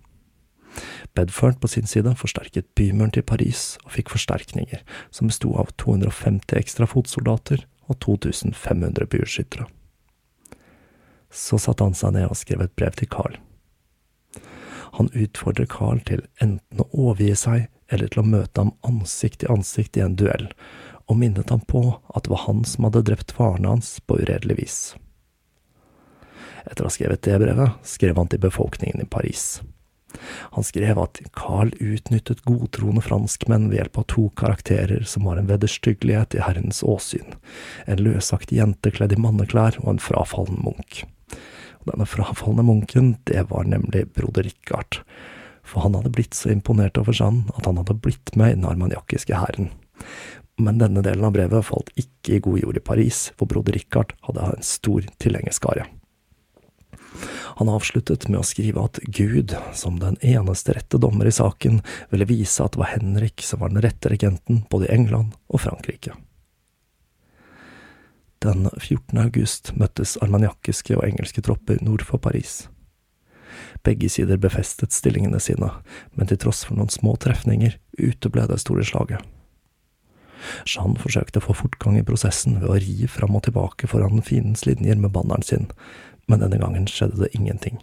Bedford 1.17 1.61
på 1.61 1.71
sin 1.71 1.87
side 1.87 2.15
forsterket 2.21 2.69
bymuren 2.79 3.13
til 3.15 3.27
Paris 3.27 3.77
og 3.85 3.95
fikk 3.97 4.13
forsterkninger, 4.15 4.85
som 5.11 5.31
besto 5.31 5.55
av 5.59 5.73
250 5.81 6.59
ekstra 6.61 6.89
fotsoldater 6.91 7.65
og 7.89 7.99
2500 8.05 9.09
bueskyttere. 9.11 9.67
Så 11.31 11.59
satte 11.61 11.85
han 11.85 11.97
seg 11.97 12.15
ned 12.17 12.29
og 12.31 12.39
skrev 12.41 12.65
et 12.65 12.77
brev 12.79 12.97
til 12.97 13.11
Carl. 13.13 13.37
Han 14.97 15.11
utfordrer 15.13 15.69
Carl 15.69 16.01
til 16.09 16.25
enten 16.41 16.81
å 16.81 16.89
overgi 16.93 17.35
seg 17.37 17.67
eller 17.93 18.09
til 18.13 18.23
å 18.23 18.29
møte 18.29 18.63
ham 18.63 18.73
ansikt 18.87 19.43
til 19.43 19.53
ansikt 19.53 19.97
i 19.97 20.05
en 20.05 20.17
duell, 20.17 20.49
og 21.09 21.17
minnet 21.21 21.51
ham 21.53 21.61
på 21.65 21.83
at 22.13 22.25
det 22.25 22.33
var 22.33 22.45
han 22.47 22.65
som 22.69 22.89
hadde 22.89 23.05
drept 23.09 23.33
faren 23.37 23.69
hans 23.69 23.97
på 24.05 24.19
uredelig 24.21 24.59
vis. 24.59 24.79
Etter 26.69 26.85
å 26.85 26.91
ha 26.91 26.93
skrevet 26.93 27.25
det 27.25 27.39
brevet, 27.41 27.81
skrev 27.87 28.19
han 28.21 28.29
til 28.29 28.43
befolkningen 28.45 29.01
i 29.05 29.09
Paris. 29.09 29.61
Han 30.57 30.65
skrev 30.65 30.99
at 31.03 31.21
Carl 31.37 31.71
utnyttet 31.81 32.45
godtroende 32.49 33.03
franskmenn 33.05 33.69
ved 33.69 33.83
hjelp 33.83 34.01
av 34.01 34.07
to 34.13 34.29
karakterer 34.41 35.05
som 35.09 35.29
var 35.29 35.41
en 35.41 35.51
vederstyggelighet 35.51 36.39
i 36.39 36.43
herrens 36.45 36.83
åsyn, 36.83 37.37
en 37.87 38.03
løsaktig 38.03 38.61
jente 38.61 38.93
kledd 38.95 39.15
i 39.15 39.21
manneklær 39.21 39.79
og 39.85 39.95
en 39.95 40.03
frafallen 40.03 40.61
munk. 40.65 41.03
Og 41.83 41.93
denne 41.93 42.09
frafalne 42.09 42.65
munken, 42.67 43.17
det 43.29 43.49
var 43.53 43.69
nemlig 43.69 44.07
broder 44.17 44.49
Richard, 44.49 45.03
for 45.69 45.85
han 45.85 45.99
hadde 45.99 46.15
blitt 46.17 46.37
så 46.37 46.51
imponert 46.55 46.99
over 47.01 47.17
Jeanne 47.17 47.53
at 47.55 47.69
han 47.69 47.81
hadde 47.81 47.99
blitt 48.01 48.35
med 48.37 48.55
i 48.55 48.59
den 48.59 48.69
armaniakiske 48.69 49.37
hæren. 49.37 49.71
Men 50.59 50.81
denne 50.81 51.05
delen 51.07 51.29
av 51.29 51.37
brevet 51.37 51.69
falt 51.69 51.93
ikke 52.01 52.35
i 52.35 52.43
god 52.43 52.59
jord 52.65 52.81
i 52.81 52.83
Paris, 52.83 53.29
hvor 53.39 53.51
broder 53.51 53.77
Richard 53.77 54.17
hadde 54.27 54.49
en 54.57 54.67
stor 54.67 55.07
tilhengerskare. 55.23 55.87
Han 57.59 57.69
avsluttet 57.73 58.29
med 58.31 58.39
å 58.39 58.47
skrive 58.47 58.85
at 58.87 59.01
Gud, 59.03 59.51
som 59.75 59.97
den 59.99 60.15
eneste 60.23 60.77
rette 60.77 61.01
dommer 61.03 61.27
i 61.27 61.35
saken, 61.35 61.81
ville 62.13 62.29
vise 62.31 62.63
at 62.63 62.77
det 62.77 62.83
var 62.85 62.93
Henrik 62.93 63.43
som 63.43 63.59
var 63.65 63.73
den 63.73 63.83
rette 63.83 64.13
regenten 64.13 64.61
både 64.71 64.87
i 64.87 64.93
England 64.95 65.35
og 65.51 65.65
Frankrike. 65.65 66.15
Den 68.39 68.69
14. 68.71 69.19
august 69.19 69.73
møttes 69.75 70.15
armaniakiske 70.23 70.95
og 70.95 71.03
engelske 71.09 71.43
tropper 71.43 71.83
nord 71.83 72.05
for 72.07 72.23
Paris. 72.23 72.69
Begge 73.83 74.07
sider 74.07 74.39
befestet 74.39 74.95
stillingene 74.95 75.41
sine, 75.43 75.73
men 76.15 76.31
til 76.31 76.39
tross 76.39 76.63
for 76.69 76.79
noen 76.79 76.95
små 76.95 77.17
trefninger 77.19 77.75
uteble 77.99 78.47
det 78.47 78.61
store 78.63 78.87
slaget. 78.87 79.27
Jean 80.63 80.95
forsøkte 80.95 81.43
å 81.43 81.49
få 81.49 81.57
fortgang 81.65 81.99
i 81.99 82.07
prosessen 82.07 82.61
ved 82.63 82.71
å 82.71 82.79
ri 82.79 83.09
fram 83.11 83.35
og 83.35 83.49
tilbake 83.49 83.91
foran 83.91 84.23
fiendens 84.23 84.63
linjer 84.69 85.03
med 85.03 85.11
banneren 85.17 85.43
sin, 85.43 85.67
men 86.29 86.43
denne 86.43 86.61
gangen 86.61 86.87
skjedde 86.91 87.23
det 87.25 87.33
ingenting. 87.37 87.81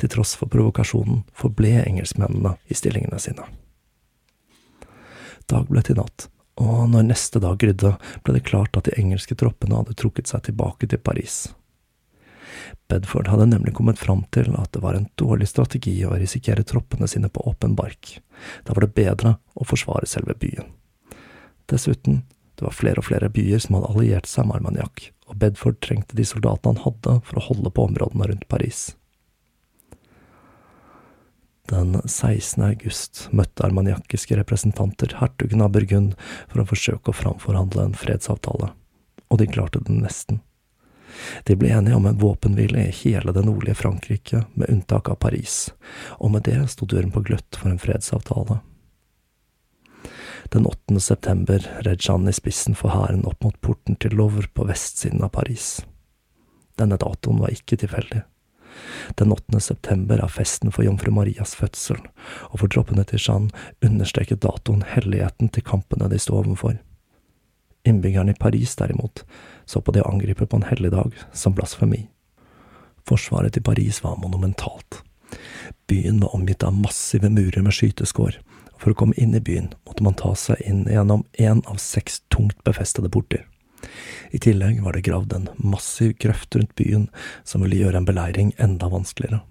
Til 0.00 0.10
tross 0.12 0.34
for 0.38 0.50
provokasjonen 0.50 1.22
forble 1.36 1.82
engelskmennene 1.84 2.56
i 2.68 2.76
stillingene 2.76 3.20
sine. 3.22 3.46
Dag 5.48 5.68
ble 5.70 5.82
til 5.84 5.96
natt, 6.00 6.28
og 6.60 6.88
når 6.92 7.06
neste 7.08 7.40
dag 7.40 7.56
grydde, 7.60 7.94
ble 8.24 8.36
det 8.36 8.46
klart 8.48 8.76
at 8.76 8.88
de 8.88 8.96
engelske 9.00 9.36
troppene 9.38 9.78
hadde 9.78 9.96
trukket 9.96 10.28
seg 10.28 10.48
tilbake 10.48 10.90
til 10.90 11.00
Paris. 11.00 11.46
Bedford 12.88 13.28
hadde 13.30 13.46
nemlig 13.52 13.74
kommet 13.76 14.00
fram 14.00 14.24
til 14.34 14.50
at 14.58 14.72
det 14.74 14.82
var 14.82 14.96
en 14.98 15.08
dårlig 15.20 15.48
strategi 15.48 15.94
å 16.04 16.16
risikere 16.18 16.66
troppene 16.66 17.08
sine 17.08 17.30
på 17.32 17.44
åpen 17.48 17.76
bark. 17.78 18.18
Da 18.64 18.74
var 18.74 18.86
det 18.86 18.96
bedre 18.96 19.36
å 19.54 19.66
forsvare 19.68 20.08
selve 20.08 20.34
byen. 20.40 20.72
Dessuten, 21.68 22.22
det 22.58 22.66
var 22.66 22.74
flere 22.74 22.98
og 22.98 23.06
flere 23.06 23.30
byer 23.30 23.62
som 23.62 23.78
hadde 23.78 23.90
alliert 23.92 24.26
seg 24.26 24.48
med 24.48 24.58
Armagnac, 24.58 25.10
og 25.30 25.38
Bedford 25.38 25.78
trengte 25.84 26.16
de 26.18 26.26
soldatene 26.26 26.74
han 26.74 26.84
hadde 26.86 27.20
for 27.28 27.38
å 27.38 27.44
holde 27.50 27.70
på 27.70 27.84
områdene 27.86 28.30
rundt 28.32 28.48
Paris. 28.50 28.88
Den 31.68 31.98
16. 32.00 32.64
august 32.64 33.26
møtte 33.30 33.66
armaniakiske 33.66 34.38
representanter 34.38 35.12
hertugen 35.20 35.62
av 35.62 35.74
Burgund 35.74 36.14
for 36.48 36.62
å 36.62 36.68
forsøke 36.70 37.12
å 37.12 37.16
framforhandle 37.16 37.84
en 37.84 37.96
fredsavtale, 37.98 38.72
og 39.28 39.40
de 39.42 39.48
klarte 39.52 39.82
det 39.84 39.94
nesten. 39.94 40.40
De 41.44 41.56
ble 41.58 41.70
enige 41.76 41.98
om 41.98 42.06
en 42.08 42.18
våpenhvile 42.18 42.86
i 42.88 42.94
hele 43.02 43.34
det 43.36 43.44
nordlige 43.44 43.78
Frankrike, 43.82 44.42
med 44.54 44.72
unntak 44.72 45.12
av 45.12 45.20
Paris, 45.20 45.68
og 46.18 46.32
med 46.34 46.48
det 46.48 46.56
sto 46.72 46.88
døren 46.88 47.12
på 47.12 47.22
gløtt 47.28 47.60
for 47.60 47.70
en 47.70 47.80
fredsavtale. 47.82 48.62
Den 50.48 50.66
8. 50.66 51.00
september 51.00 51.58
red 51.80 52.00
Jeanne 52.00 52.30
i 52.30 52.32
spissen 52.32 52.74
for 52.74 52.88
hæren 52.88 53.26
opp 53.28 53.44
mot 53.44 53.56
porten 53.60 53.98
til 54.00 54.14
Louvre 54.16 54.48
på 54.56 54.64
vestsiden 54.64 55.20
av 55.20 55.34
Paris. 55.34 55.82
Denne 56.80 56.96
datoen 56.96 57.42
var 57.42 57.52
ikke 57.52 57.76
tilfeldig. 57.82 58.22
Den 59.20 59.34
8. 59.34 59.60
september 59.60 60.22
er 60.24 60.32
festen 60.32 60.72
for 60.72 60.86
jomfru 60.86 61.12
Marias 61.12 61.52
fødsel, 61.58 62.00
og 62.48 62.62
for 62.62 62.72
troppene 62.72 63.04
til 63.04 63.20
Jeanne 63.20 63.52
understreket 63.84 64.40
datoen 64.46 64.86
helligheten 64.88 65.52
til 65.52 65.66
kampene 65.68 66.08
de 66.08 66.20
sto 66.22 66.38
overfor. 66.40 66.78
Innbyggerne 67.84 68.32
i 68.32 68.40
Paris, 68.40 68.72
derimot, 68.80 69.26
så 69.68 69.84
på 69.84 69.92
det 69.92 70.06
å 70.06 70.10
angripe 70.14 70.48
på 70.48 70.56
en 70.56 70.68
helligdag 70.70 71.12
som 71.36 71.52
blasfemi. 71.56 72.06
Forsvaret 73.04 73.52
til 73.52 73.68
Paris 73.68 74.00
var 74.04 74.16
monumentalt. 74.16 75.02
Byen 75.88 76.24
var 76.24 76.32
omgitt 76.36 76.64
av 76.64 76.72
massive 76.72 77.28
murer 77.28 77.60
med 77.64 77.76
skyteskår, 77.76 78.40
for 78.78 78.92
å 78.92 78.98
komme 78.98 79.16
inn 79.18 79.34
i 79.34 79.42
byen 79.44 79.72
måtte 79.86 80.06
man 80.06 80.16
ta 80.18 80.34
seg 80.38 80.62
inn 80.66 80.84
gjennom 80.88 81.24
én 81.38 81.62
av 81.66 81.80
seks 81.82 82.22
tungt 82.32 82.58
befestede 82.64 83.10
porter. 83.12 83.44
I 84.30 84.40
tillegg 84.42 84.80
var 84.82 84.96
det 84.96 85.04
gravd 85.06 85.34
en 85.36 85.48
massiv 85.56 86.16
grøft 86.22 86.56
rundt 86.56 86.74
byen 86.78 87.06
som 87.44 87.62
ville 87.64 87.78
gjøre 87.82 88.02
en 88.02 88.08
beleiring 88.08 88.52
enda 88.58 88.90
vanskeligere. 88.92 89.42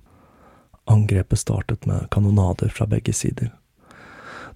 Angrepet 0.88 1.40
startet 1.40 1.86
med 1.86 2.10
kanonader 2.12 2.72
fra 2.72 2.88
begge 2.88 3.14
sider. 3.16 3.52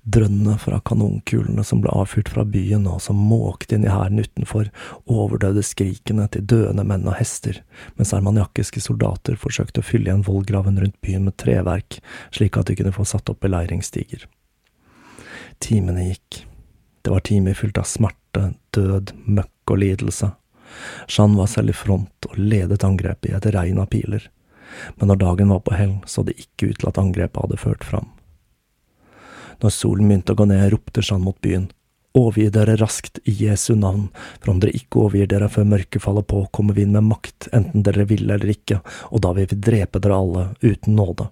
Drønnene 0.02 0.56
fra 0.58 0.80
kanonkulene 0.82 1.62
som 1.68 1.84
ble 1.84 1.92
avfyrt 1.94 2.32
fra 2.34 2.42
byen 2.48 2.88
og 2.90 3.04
som 3.06 3.20
måkte 3.22 3.78
inn 3.78 3.86
i 3.86 3.92
hæren 3.92 4.24
utenfor, 4.24 4.72
overdøde 5.06 5.62
skrikene 5.66 6.26
til 6.34 6.48
døende 6.50 6.86
menn 6.88 7.06
og 7.06 7.20
hester, 7.20 7.60
mens 8.00 8.14
armaniakiske 8.18 8.82
soldater 8.82 9.38
forsøkte 9.38 9.84
å 9.84 9.86
fylle 9.86 10.10
igjen 10.10 10.26
vollgraven 10.26 10.82
rundt 10.82 10.98
byen 11.06 11.28
med 11.30 11.38
treverk, 11.38 12.00
slik 12.34 12.58
at 12.58 12.72
de 12.72 12.80
kunne 12.80 12.96
få 12.96 13.06
satt 13.06 13.30
opp 13.30 13.44
beleiringsstiger. 13.46 14.26
Timene 15.62 16.08
gikk. 16.10 16.44
Det 17.02 17.14
var 17.14 17.24
timer 17.26 17.58
fylt 17.58 17.78
av 17.78 17.88
smerte, 17.90 18.54
død, 18.76 19.14
møkk 19.26 19.74
og 19.74 19.82
lidelse. 19.82 20.32
Jeanne 21.12 21.38
var 21.38 21.50
selv 21.52 21.74
i 21.74 21.76
front 21.76 22.30
og 22.30 22.38
ledet 22.40 22.84
angrepet 22.88 23.30
i 23.30 23.36
et 23.38 23.50
regn 23.54 23.82
av 23.82 23.90
piler, 23.92 24.24
men 24.96 25.12
når 25.12 25.20
dagen 25.22 25.52
var 25.52 25.62
på 25.66 25.76
hell, 25.76 25.98
så 26.08 26.24
det 26.24 26.40
ikke 26.40 26.72
ut 26.72 26.82
til 26.82 26.90
at 26.92 27.00
angrepet 27.02 27.44
hadde 27.44 27.60
ført 27.60 27.86
fram. 27.86 28.08
Når 29.62 29.76
solen 29.76 30.08
begynte 30.10 30.34
å 30.34 30.40
gå 30.40 30.48
ned, 30.50 30.70
ropte 30.74 31.04
Jeanne 31.04 31.28
mot 31.28 31.38
byen. 31.44 31.68
Overgi 32.18 32.50
dere 32.52 32.78
raskt 32.80 33.22
i 33.30 33.34
Jesu 33.44 33.76
navn, 33.80 34.08
for 34.40 34.54
om 34.54 34.62
dere 34.64 34.74
ikke 34.76 35.06
overgir 35.06 35.30
dere 35.32 35.52
før 35.52 35.68
mørket 35.76 36.04
faller 36.04 36.26
på, 36.28 36.42
kommer 36.56 36.76
vi 36.76 36.88
inn 36.88 36.96
med 36.96 37.08
makt, 37.08 37.52
enten 37.56 37.86
dere 37.86 38.08
vil 38.10 38.26
eller 38.26 38.52
ikke, 38.52 38.82
og 39.12 39.22
da 39.24 39.36
vil 39.38 39.48
vi 39.52 39.60
drepe 39.70 40.02
dere 40.02 40.18
alle, 40.18 40.48
uten 40.64 40.98
nåde. 40.98 41.30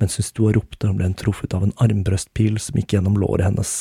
Mens 0.00 0.18
hun 0.18 0.26
sto 0.26 0.48
og 0.48 0.56
ropte, 0.56 0.90
ble 0.94 1.10
hun 1.10 1.16
truffet 1.18 1.54
av 1.56 1.66
en 1.66 1.74
armbrøstpil 1.82 2.58
som 2.62 2.80
gikk 2.80 2.96
gjennom 2.96 3.18
låret 3.20 3.46
hennes, 3.48 3.74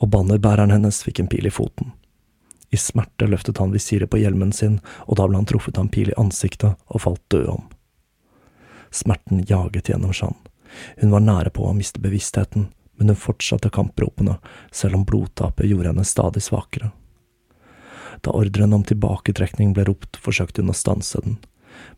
og 0.00 0.10
bannerbæreren 0.14 0.74
hennes 0.74 1.02
fikk 1.06 1.22
en 1.22 1.30
pil 1.32 1.48
i 1.48 1.54
foten. 1.54 1.92
I 2.74 2.78
smerte 2.80 3.28
løftet 3.30 3.58
han 3.62 3.72
visiret 3.72 4.10
på 4.10 4.20
hjelmen 4.20 4.52
sin, 4.52 4.80
og 5.06 5.20
da 5.20 5.28
ble 5.28 5.38
han 5.38 5.48
truffet 5.48 5.78
av 5.78 5.86
en 5.86 5.92
pil 5.92 6.10
i 6.10 6.18
ansiktet 6.20 6.74
og 6.90 7.02
falt 7.04 7.22
død 7.32 7.48
om. 7.54 7.64
Smerten 8.90 9.44
jaget 9.46 9.90
gjennom 9.90 10.14
Jeanne. 10.14 10.52
Hun 11.00 11.14
var 11.14 11.22
nære 11.24 11.52
på 11.54 11.64
å 11.64 11.74
miste 11.76 12.02
bevisstheten, 12.02 12.68
men 12.96 13.12
hun 13.12 13.18
fortsatte 13.18 13.70
kampropene, 13.72 14.38
selv 14.72 14.98
om 14.98 15.04
blodtapet 15.08 15.68
gjorde 15.68 15.92
henne 15.92 16.04
stadig 16.04 16.42
svakere. 16.44 16.90
Da 18.24 18.32
ordren 18.32 18.72
om 18.72 18.84
tilbaketrekning 18.84 19.74
ble 19.76 19.86
ropt, 19.88 20.18
forsøkte 20.20 20.64
hun 20.64 20.72
å 20.72 20.76
stanse 20.76 21.20
den, 21.24 21.36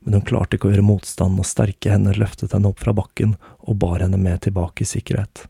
men 0.00 0.18
hun 0.18 0.26
klarte 0.26 0.56
ikke 0.56 0.70
å 0.70 0.72
gjøre 0.72 0.86
motstand, 0.86 1.38
og 1.38 1.48
sterke 1.48 1.92
hender 1.92 2.18
løftet 2.18 2.54
henne 2.56 2.70
opp 2.70 2.82
fra 2.82 2.94
bakken 2.96 3.36
og 3.60 3.78
bar 3.82 4.02
henne 4.04 4.20
med 4.20 4.42
tilbake 4.46 4.84
i 4.84 4.88
sikkerhet. 4.88 5.46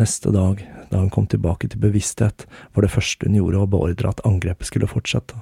Neste 0.00 0.32
dag, 0.32 0.62
da 0.90 1.02
hun 1.02 1.10
kom 1.12 1.26
tilbake 1.28 1.68
til 1.68 1.82
bevissthet, 1.82 2.46
var 2.72 2.84
det 2.86 2.92
første 2.94 3.28
hun 3.28 3.36
gjorde 3.36 3.60
å 3.60 3.70
beordre 3.74 4.12
at 4.12 4.22
angrepet 4.28 4.70
skulle 4.70 4.88
fortsette. 4.88 5.36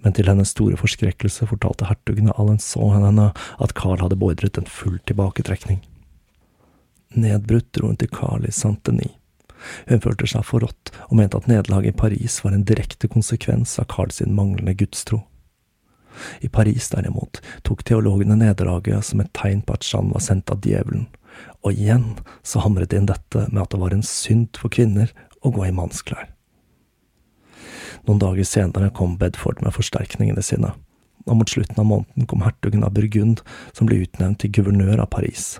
Men 0.00 0.14
til 0.16 0.30
hennes 0.30 0.52
store 0.54 0.78
forskrekkelse 0.80 1.48
fortalte 1.50 1.88
hertugen 1.90 2.30
av 2.30 2.38
Alençon 2.40 2.94
henne 2.94 3.30
at 3.34 3.74
Carl 3.76 4.00
hadde 4.00 4.18
beordret 4.20 4.60
en 4.60 4.70
full 4.70 5.00
tilbaketrekning. 5.10 5.82
Nedbrutt 7.18 7.72
dro 7.74 7.90
hun 7.90 7.98
til 7.98 8.12
Carl 8.14 8.46
i 8.46 8.54
Saint-Denis. 8.54 9.16
Hun 9.90 10.00
følte 10.00 10.24
seg 10.30 10.46
forrådt 10.48 10.92
og 11.10 11.18
mente 11.18 11.36
at 11.36 11.48
nederlaget 11.50 11.92
i 11.92 11.98
Paris 11.98 12.38
var 12.44 12.54
en 12.56 12.64
direkte 12.64 13.10
konsekvens 13.12 13.74
av 13.82 13.90
Carl 13.92 14.12
sin 14.14 14.32
manglende 14.32 14.72
gudstro. 14.78 15.20
I 16.40 16.48
Paris, 16.48 16.88
derimot, 16.92 17.40
tok 17.66 17.84
teologene 17.86 18.36
nederlaget 18.38 19.10
som 19.10 19.22
et 19.22 19.32
tegn 19.36 19.62
på 19.66 19.76
at 19.76 19.86
Jeanne 19.86 20.14
var 20.14 20.24
sendt 20.24 20.52
av 20.52 20.60
djevelen, 20.64 21.06
og 21.64 21.72
igjen 21.72 22.12
så 22.42 22.62
hamret 22.64 22.90
de 22.90 23.00
inn 23.00 23.08
dette 23.10 23.46
med 23.48 23.62
at 23.62 23.72
det 23.72 23.80
var 23.80 23.94
en 23.94 24.06
synd 24.06 24.60
for 24.60 24.72
kvinner 24.72 25.12
å 25.40 25.52
gå 25.54 25.66
i 25.66 25.74
mannsklær. 25.74 26.28
Noen 28.08 28.20
dager 28.22 28.46
senere 28.48 28.92
kom 28.96 29.18
Bedford 29.20 29.60
med 29.64 29.74
forsterkningene 29.76 30.42
sine, 30.44 30.72
og 31.28 31.36
mot 31.36 31.52
slutten 31.52 31.78
av 31.82 31.88
måneden 31.88 32.28
kom 32.28 32.44
hertugen 32.44 32.84
av 32.86 32.94
Burgund, 32.96 33.42
som 33.76 33.88
ble 33.88 34.00
utnevnt 34.06 34.40
til 34.42 34.52
guvernør 34.56 35.04
av 35.04 35.10
Paris, 35.12 35.58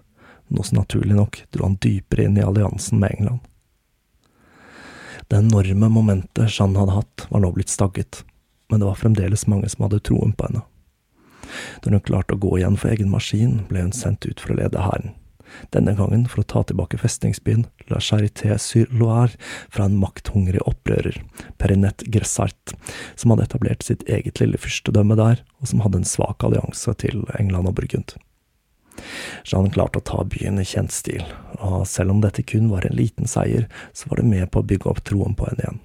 noe 0.48 0.66
som 0.66 0.80
naturlig 0.80 1.16
nok 1.18 1.42
dro 1.52 1.68
han 1.68 1.78
dypere 1.84 2.26
inn 2.26 2.38
i 2.40 2.46
alliansen 2.46 3.00
med 3.02 3.16
England. 3.18 3.46
Det 5.30 5.38
enorme 5.38 5.90
momentet 5.92 6.50
Jeanne 6.50 6.80
hadde 6.80 6.96
hatt, 6.96 7.26
var 7.30 7.44
nå 7.44 7.52
blitt 7.54 7.70
stagget, 7.70 8.24
men 8.70 8.80
det 8.80 8.88
var 8.88 9.00
fremdeles 9.00 9.46
mange 9.50 9.68
som 9.72 9.86
hadde 9.86 10.02
troen 10.06 10.34
på 10.36 10.48
henne. 10.48 10.64
Da 11.82 11.90
hun 11.90 12.04
klarte 12.06 12.36
å 12.36 12.40
gå 12.40 12.58
igjen 12.60 12.78
for 12.78 12.92
egen 12.92 13.10
maskin, 13.10 13.64
ble 13.68 13.88
hun 13.88 13.96
sendt 13.96 14.26
ut 14.28 14.40
for 14.40 14.54
å 14.54 14.60
lede 14.60 14.86
hæren 14.86 15.14
denne 15.74 15.94
gangen 15.98 16.24
for 16.30 16.42
å 16.42 16.48
ta 16.48 16.62
tilbake 16.66 16.98
festningsbyen 17.00 17.66
La 17.90 18.00
Charité 18.02 18.56
sur 18.62 18.90
Loire 18.94 19.38
fra 19.72 19.86
en 19.88 19.98
makthungrig 20.00 20.62
opprører, 20.68 21.20
Perinette 21.58 22.08
Gressart, 22.12 22.74
som 23.18 23.34
hadde 23.34 23.48
etablert 23.48 23.86
sitt 23.86 24.06
eget 24.08 24.40
lille 24.42 24.60
fyrstedømme 24.60 25.18
der, 25.18 25.44
og 25.60 25.70
som 25.70 25.84
hadde 25.84 26.02
en 26.02 26.08
svak 26.08 26.44
allianse 26.46 26.94
til 27.02 27.24
England 27.38 27.70
og 27.70 27.78
Burgund. 27.80 28.16
Jeanne 29.48 29.72
klarte 29.72 30.00
å 30.00 30.04
ta 30.04 30.24
byen 30.28 30.60
i 30.60 30.66
kjent 30.66 30.92
stil, 30.92 31.24
og 31.58 31.86
selv 31.88 32.14
om 32.14 32.20
dette 32.24 32.44
kun 32.44 32.68
var 32.72 32.86
en 32.86 32.98
liten 32.98 33.30
seier, 33.30 33.66
så 33.96 34.10
var 34.10 34.20
det 34.20 34.28
med 34.28 34.50
på 34.52 34.60
å 34.60 34.66
bygge 34.66 34.90
opp 34.90 35.02
troen 35.08 35.36
på 35.38 35.48
henne 35.48 35.64
igjen. 35.64 35.80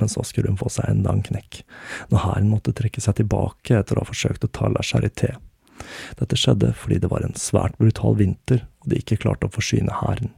Men 0.00 0.08
så 0.08 0.24
skulle 0.24 0.48
hun 0.48 0.58
få 0.60 0.70
seg 0.72 0.88
enda 0.88 1.12
en 1.12 1.24
knekk, 1.24 1.62
når 2.08 2.24
hæren 2.24 2.50
måtte 2.50 2.74
trekke 2.76 3.02
seg 3.04 3.18
tilbake 3.20 3.76
etter 3.76 3.98
å 3.98 4.04
ha 4.04 4.08
forsøkt 4.08 4.46
å 4.46 4.52
ta 4.52 4.70
La 4.72 4.84
Charité. 4.84 5.34
Dette 6.18 6.36
skjedde 6.36 6.72
fordi 6.76 7.00
det 7.02 7.10
var 7.12 7.24
en 7.24 7.36
svært 7.38 7.76
brutal 7.80 8.16
vinter, 8.18 8.64
og 8.80 8.92
de 8.92 9.00
ikke 9.00 9.20
klarte 9.20 9.48
å 9.48 9.54
forsyne 9.54 10.00
hæren. 10.02 10.32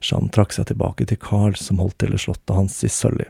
Jeanne 0.00 0.32
trakk 0.32 0.54
seg 0.56 0.70
tilbake 0.70 1.04
til 1.08 1.20
Carl, 1.20 1.56
som 1.60 1.80
holdt 1.80 1.98
til 2.00 2.16
i 2.16 2.20
slottet 2.20 2.56
hans 2.56 2.78
i 2.84 2.88
Sully. 2.92 3.28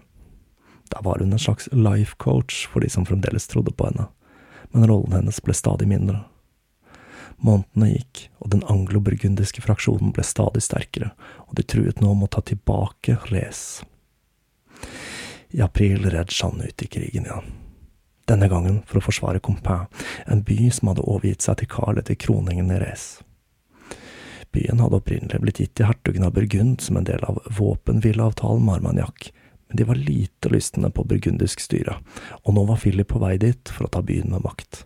Der 0.90 1.02
var 1.06 1.18
hun 1.22 1.32
en 1.34 1.42
slags 1.42 1.68
life 1.72 2.18
coach 2.18 2.66
for 2.70 2.82
de 2.82 2.90
som 2.90 3.06
fremdeles 3.06 3.46
trodde 3.50 3.74
på 3.74 3.86
henne, 3.90 4.08
men 4.70 4.86
rollen 4.90 5.14
hennes 5.14 5.40
ble 5.42 5.54
stadig 5.54 5.88
mindre. 5.90 6.22
Månedene 7.40 7.94
gikk, 7.94 8.26
og 8.38 8.50
den 8.52 8.64
anglo-burgundiske 8.68 9.62
fraksjonen 9.64 10.12
ble 10.14 10.24
stadig 10.26 10.62
sterkere, 10.66 11.12
og 11.48 11.56
de 11.58 11.64
truet 11.64 12.02
nå 12.02 12.12
om 12.12 12.26
å 12.26 12.30
ta 12.30 12.42
tilbake 12.44 13.16
Les. 13.32 13.80
I 15.50 15.64
april 15.64 16.10
red 16.10 16.30
Jeanne 16.30 16.68
ut 16.70 16.82
i 16.82 16.86
krigen 16.86 17.26
igjen. 17.26 17.56
denne 18.30 18.46
gangen 18.46 18.76
for 18.86 19.00
å 19.00 19.02
forsvare 19.02 19.42
Compain, 19.42 19.88
en 20.30 20.44
by 20.46 20.68
som 20.70 20.92
hadde 20.92 21.02
overgitt 21.02 21.42
seg 21.42 21.60
til 21.60 21.70
Carl 21.72 21.98
etter 21.98 22.14
kroningen 22.14 22.70
i 22.70 22.78
Race. 22.78 23.24
Byen 24.54 24.82
hadde 24.82 24.98
opprinnelig 24.98 25.40
blitt 25.42 25.60
gitt 25.62 25.76
til 25.78 25.88
hertugen 25.88 26.26
av 26.26 26.34
Burgund 26.34 26.82
som 26.82 26.98
en 26.98 27.06
del 27.06 27.22
av 27.26 27.40
våpenhvileavtalen 27.58 28.64
med 28.66 28.80
Armagnac, 28.80 29.30
men 29.70 29.78
de 29.78 29.86
var 29.86 29.98
lite 29.98 30.50
lystne 30.50 30.90
på 30.90 31.06
burgundisk 31.06 31.62
styre, 31.62 32.00
og 32.42 32.56
nå 32.56 32.64
var 32.66 32.80
Philip 32.82 33.10
på 33.10 33.22
vei 33.22 33.36
dit 33.38 33.70
for 33.70 33.86
å 33.86 33.92
ta 33.94 34.02
byen 34.02 34.32
med 34.34 34.42
makt. 34.46 34.84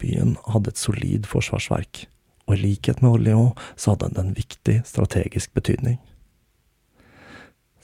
Byen 0.00 0.36
hadde 0.48 0.72
et 0.72 0.80
solid 0.80 1.28
forsvarsverk, 1.28 2.06
og 2.48 2.56
i 2.56 2.62
likhet 2.62 3.02
med 3.04 3.18
Orléans 3.18 3.56
så 3.76 3.92
hadde 3.92 4.12
den 4.16 4.30
en 4.30 4.36
viktig 4.36 4.82
strategisk 4.88 5.52
betydning. 5.56 5.98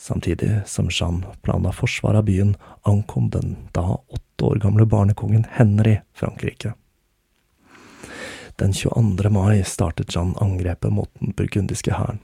Samtidig 0.02 0.60
som 0.66 0.88
Jeanne 0.90 1.26
planla 1.42 1.72
forsvar 1.72 2.14
av 2.14 2.24
byen, 2.24 2.56
ankom 2.82 3.30
den 3.30 3.56
da 3.72 4.00
åtte 4.08 4.44
år 4.44 4.56
gamle 4.56 4.86
barnekongen 4.86 5.44
Henry 5.50 6.00
Frankrike. 6.12 6.72
Den 8.56 8.72
22. 8.72 9.30
mai 9.30 9.62
startet 9.64 10.10
Jeanne 10.16 10.34
angrepet 10.42 10.90
mot 10.92 11.10
den 11.20 11.30
burgundiske 11.38 11.94
hæren. 11.94 12.18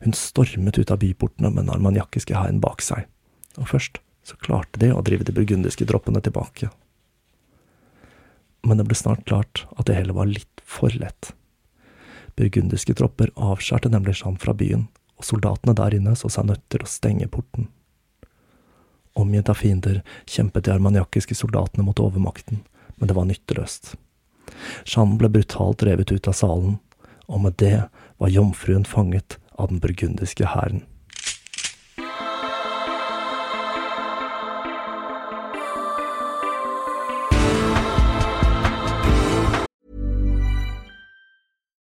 Hun 0.00 0.14
stormet 0.14 0.78
ut 0.78 0.94
av 0.94 1.02
byportene 1.02 1.50
med 1.50 1.64
den 1.64 1.74
armaniakkiske 1.74 2.38
hæren 2.38 2.62
bak 2.62 2.86
seg, 2.86 3.10
og 3.58 3.66
først 3.74 3.98
så 4.22 4.38
klarte 4.38 4.78
de 4.78 4.94
å 4.94 5.02
drive 5.02 5.26
de 5.26 5.34
burgundiske 5.34 5.90
droppene 5.90 6.22
tilbake. 6.22 6.70
Men 8.62 8.78
det 8.78 8.86
ble 8.86 9.02
snart 9.02 9.26
klart 9.26 9.66
at 9.74 9.90
det 9.90 9.98
hele 9.98 10.14
var 10.14 10.30
litt 10.30 10.62
for 10.62 10.94
lett. 10.94 11.34
Burgundiske 12.38 12.94
tropper 12.94 13.34
avskjærte 13.34 13.90
nemlig 13.90 14.20
Jeanne 14.22 14.38
fra 14.38 14.54
byen, 14.54 14.86
og 15.22 15.28
soldatene 15.28 15.76
der 15.78 15.94
inne 15.96 16.16
så 16.18 16.30
seg 16.32 16.50
nødt 16.50 16.64
til 16.72 16.82
å 16.82 16.90
stenge 16.90 17.30
porten. 17.30 17.70
Omgitt 19.18 19.50
av 19.52 19.60
fiender 19.60 20.00
kjempet 20.26 20.66
de 20.66 20.72
armaniakiske 20.74 21.36
soldatene 21.36 21.84
mot 21.86 22.00
overmakten, 22.00 22.62
men 22.96 23.08
det 23.08 23.16
var 23.16 23.28
nytteløst. 23.28 23.94
Jeanne 24.88 25.18
ble 25.20 25.30
brutalt 25.32 25.84
revet 25.86 26.12
ut 26.12 26.28
av 26.28 26.36
salen, 26.36 26.78
og 27.28 27.44
med 27.44 27.58
det 27.62 27.84
var 28.18 28.32
jomfruen 28.32 28.84
fanget 28.88 29.38
av 29.54 29.70
den 29.70 29.82
burgundiske 29.84 30.48
hæren. 30.54 30.82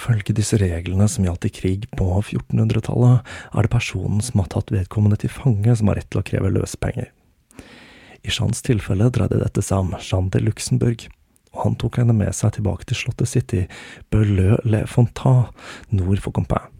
Ifølge 0.00 0.32
disse 0.32 0.56
reglene 0.56 1.04
som 1.12 1.26
gjaldt 1.26 1.44
i 1.44 1.52
krig 1.52 1.82
på 1.92 2.06
1400-tallet, 2.22 3.26
er 3.52 3.66
det 3.66 3.72
personen 3.74 4.22
som 4.24 4.40
har 4.40 4.48
tatt 4.54 4.72
vedkommende 4.72 5.18
til 5.20 5.32
fange, 5.34 5.74
som 5.76 5.90
har 5.90 6.00
rett 6.00 6.08
til 6.08 6.22
å 6.22 6.24
kreve 6.24 6.52
løsepenger. 6.54 7.10
I 8.24 8.32
Jeans 8.32 8.64
tilfelle 8.64 9.10
dreide 9.12 9.42
dette 9.42 9.60
seg 9.64 9.84
om 9.84 9.92
Jean 10.00 10.30
de 10.32 10.40
Luxembourg, 10.40 11.04
og 11.52 11.60
han 11.66 11.76
tok 11.82 12.00
henne 12.00 12.16
med 12.16 12.32
seg 12.36 12.54
tilbake 12.56 12.88
til 12.88 12.96
slottet 12.96 13.28
sitt 13.28 13.52
i 13.52 13.66
Beleu-le-Fontain, 14.08 15.52
nord 15.92 16.24
for 16.24 16.32
Compain. 16.32 16.72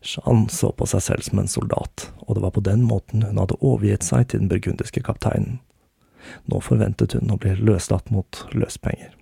Jean 0.00 0.46
så 0.48 0.72
på 0.72 0.88
seg 0.88 1.04
selv 1.04 1.28
som 1.28 1.42
en 1.42 1.52
soldat, 1.52 2.08
og 2.24 2.38
det 2.38 2.46
var 2.46 2.56
på 2.56 2.64
den 2.64 2.88
måten 2.88 3.26
hun 3.26 3.40
hadde 3.42 3.60
overgitt 3.60 4.08
seg 4.08 4.30
til 4.30 4.46
den 4.46 4.52
burgundiske 4.54 5.04
kapteinen. 5.04 5.60
Nå 6.48 6.64
forventet 6.64 7.18
hun 7.18 7.36
å 7.36 7.40
bli 7.40 7.52
løslatt 7.60 8.08
mot 8.14 8.46
løspenger. 8.56 9.12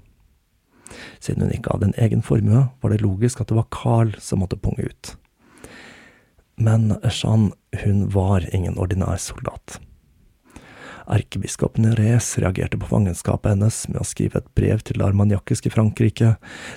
Siden 1.20 1.46
hun 1.46 1.54
ikke 1.54 1.74
hadde 1.74 1.90
en 1.90 1.98
egen 2.02 2.24
formue, 2.24 2.66
var 2.80 2.92
det 2.92 3.02
logisk 3.04 3.40
at 3.40 3.50
det 3.50 3.58
var 3.58 3.70
Carl 3.74 4.14
som 4.22 4.42
måtte 4.42 4.60
punge 4.60 4.88
ut. 4.88 5.16
Men 6.56 6.94
Jeanne, 7.04 7.52
hun 7.84 8.06
var 8.14 8.46
ingen 8.54 8.78
ordinær 8.80 9.20
soldat. 9.20 9.78
Erkebiskopen 11.06 11.86
Rees 11.94 12.32
reagerte 12.42 12.78
på 12.78 12.88
fangenskapet 12.90 13.52
hennes 13.52 13.76
med 13.88 14.00
å 14.02 14.06
skrive 14.06 14.40
et 14.40 14.48
brev 14.58 14.80
til 14.82 14.98
det 14.98 15.06
armagnakiske 15.06 15.70
Frankrike, 15.70 16.32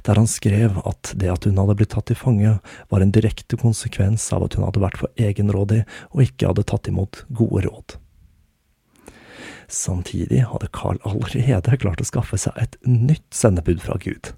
der 0.05 0.19
han 0.21 0.29
skrev 0.29 0.77
at 0.85 1.13
det 1.17 1.31
at 1.33 1.47
hun 1.49 1.57
hadde 1.57 1.77
blitt 1.79 1.95
tatt 1.95 2.11
til 2.11 2.19
fange, 2.19 2.59
var 2.93 3.01
en 3.01 3.15
direkte 3.15 3.57
konsekvens 3.57 4.27
av 4.35 4.45
at 4.45 4.57
hun 4.57 4.67
hadde 4.67 4.83
vært 4.83 5.01
for 5.01 5.25
egenrådig 5.29 5.81
og 6.11 6.27
ikke 6.27 6.51
hadde 6.51 6.67
tatt 6.69 6.91
imot 6.91 7.23
gode 7.33 7.65
råd. 7.65 7.97
Samtidig 9.69 10.41
hadde 10.49 10.71
Carl 10.73 10.97
allerede 11.05 11.77
klart 11.77 12.01
å 12.01 12.07
skaffe 12.07 12.39
seg 12.41 12.57
et 12.57 12.77
nytt 12.89 13.27
sendebud 13.35 13.83
fra 13.83 13.99
Gud. 14.01 14.33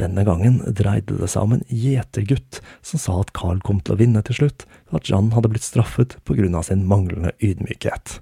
Denne 0.00 0.24
gangen 0.24 0.60
dreide 0.64 1.18
det 1.18 1.28
seg 1.32 1.44
om 1.44 1.56
en 1.56 1.64
gjetergutt 1.68 2.62
som 2.86 3.02
sa 3.02 3.18
at 3.20 3.34
Carl 3.36 3.60
kom 3.66 3.82
til 3.82 3.96
å 3.96 4.00
vinne 4.00 4.22
til 4.24 4.38
slutt, 4.38 4.64
og 4.90 5.00
at 5.02 5.10
Jan 5.10 5.32
hadde 5.34 5.50
blitt 5.52 5.66
straffet 5.66 6.16
på 6.24 6.38
grunn 6.38 6.56
av 6.58 6.68
sin 6.70 6.86
manglende 6.88 7.34
ydmykhet. 7.42 8.20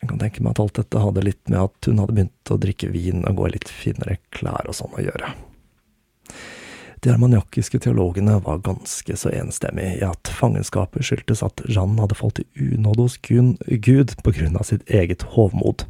Jeg 0.00 0.10
kan 0.10 0.20
tenke 0.20 0.42
meg 0.44 0.56
at 0.56 0.62
alt 0.64 0.80
dette 0.80 1.04
hadde 1.04 1.24
litt 1.24 1.42
med 1.52 1.60
at 1.68 1.88
hun 1.88 2.00
hadde 2.02 2.16
begynt 2.16 2.52
å 2.52 2.58
drikke 2.60 2.90
vin 2.92 3.24
og 3.24 3.38
gå 3.38 3.48
i 3.48 3.54
litt 3.56 3.70
finere 3.72 4.18
klær 4.34 4.68
og 4.68 4.76
sånn 4.76 4.96
å 4.96 5.04
gjøre. 5.04 5.32
De 7.04 7.12
armaniakiske 7.12 7.78
teologene 7.84 8.38
var 8.44 8.62
ganske 8.64 9.16
så 9.16 9.30
enstemmige 9.34 9.98
i 9.98 10.04
at 10.06 10.30
fangenskapet 10.32 11.04
skyldtes 11.04 11.42
at 11.44 11.60
Jeanne 11.68 12.00
hadde 12.00 12.16
falt 12.18 12.40
i 12.40 12.46
unåde 12.72 13.04
hos 13.06 13.18
Gud 13.20 14.16
på 14.22 14.32
grunn 14.38 14.56
av 14.56 14.68
sitt 14.70 14.86
eget 14.88 15.26
hovmod. 15.36 15.84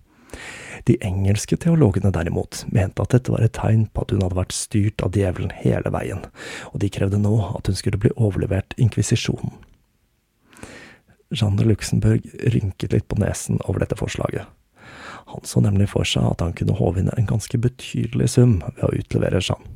De 0.87 0.97
engelske 1.03 1.57
teologene 1.59 2.13
derimot 2.15 2.65
mente 2.75 3.03
at 3.03 3.15
dette 3.15 3.33
var 3.33 3.43
et 3.43 3.55
tegn 3.57 3.87
på 3.91 4.05
at 4.05 4.13
hun 4.15 4.23
hadde 4.23 4.39
vært 4.39 4.55
styrt 4.55 5.03
av 5.03 5.17
djevelen 5.17 5.55
hele 5.63 5.91
veien, 5.95 6.27
og 6.73 6.83
de 6.83 6.91
krevde 6.93 7.23
nå 7.23 7.35
at 7.57 7.71
hun 7.71 7.79
skulle 7.79 8.01
bli 8.03 8.13
overlevert 8.15 8.77
inkvisisjonen. 8.79 9.55
Jeanne 11.35 11.67
Luxemburg 11.67 12.27
rynket 12.55 12.93
litt 12.95 13.09
på 13.11 13.19
nesen 13.19 13.59
over 13.67 13.83
dette 13.83 13.99
forslaget. 13.99 14.47
Han 15.33 15.43
så 15.43 15.63
nemlig 15.65 15.89
for 15.91 16.07
seg 16.07 16.29
at 16.29 16.45
han 16.45 16.55
kunne 16.55 16.77
håve 16.79 17.03
inn 17.03 17.11
en 17.17 17.27
ganske 17.27 17.59
betydelig 17.59 18.31
sum 18.37 18.61
ved 18.77 18.85
å 18.87 18.95
utlevere 18.95 19.43
Jeanne. 19.43 19.76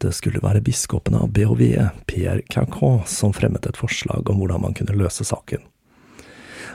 Det 0.00 0.14
skulle 0.16 0.40
være 0.40 0.62
biskopene 0.64 1.20
av 1.20 1.32
BHV, 1.36 1.62
Pierre 2.08 2.40
Cancan, 2.48 3.02
som 3.06 3.34
fremmet 3.36 3.66
et 3.68 3.76
forslag 3.76 4.30
om 4.32 4.40
hvordan 4.40 4.62
man 4.64 4.76
kunne 4.76 4.96
løse 4.96 5.26
saken. 5.28 5.66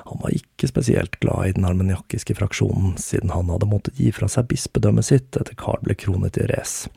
Han 0.06 0.20
var 0.22 0.36
ikke 0.38 0.68
spesielt 0.70 1.18
glad 1.24 1.48
i 1.48 1.54
den 1.56 1.66
armeniakiske 1.66 2.36
fraksjonen, 2.38 2.94
siden 3.02 3.32
han 3.34 3.50
hadde 3.50 3.66
måttet 3.66 3.98
gi 3.98 4.12
fra 4.14 4.30
seg 4.30 4.46
bispedømmet 4.52 5.08
sitt 5.08 5.40
etter 5.40 5.58
Carl 5.58 5.82
ble 5.82 5.96
kronet 5.98 6.38
i 6.38 6.46
race, 6.52 6.92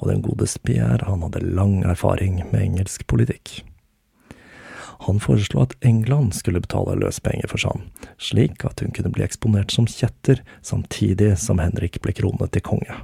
og 0.00 0.08
den 0.10 0.24
gode 0.26 0.48
Pierre 0.66 1.06
han 1.06 1.22
hadde 1.22 1.44
lang 1.46 1.84
erfaring 1.86 2.40
med 2.50 2.64
engelsk 2.64 3.06
politikk. 3.06 3.60
Han 5.06 5.22
foreslo 5.22 5.62
at 5.62 5.76
England 5.86 6.34
skulle 6.34 6.64
betale 6.64 6.96
løspenger 6.98 7.46
for 7.46 7.62
Jeanne, 7.62 7.86
slik 8.18 8.66
at 8.66 8.82
hun 8.82 8.90
kunne 8.96 9.14
bli 9.14 9.22
eksponert 9.28 9.70
som 9.70 9.86
kjetter, 9.86 10.42
samtidig 10.66 11.36
som 11.38 11.62
Henrik 11.62 12.00
ble 12.02 12.16
kronet 12.18 12.50
til 12.56 12.66
konge. 12.66 12.98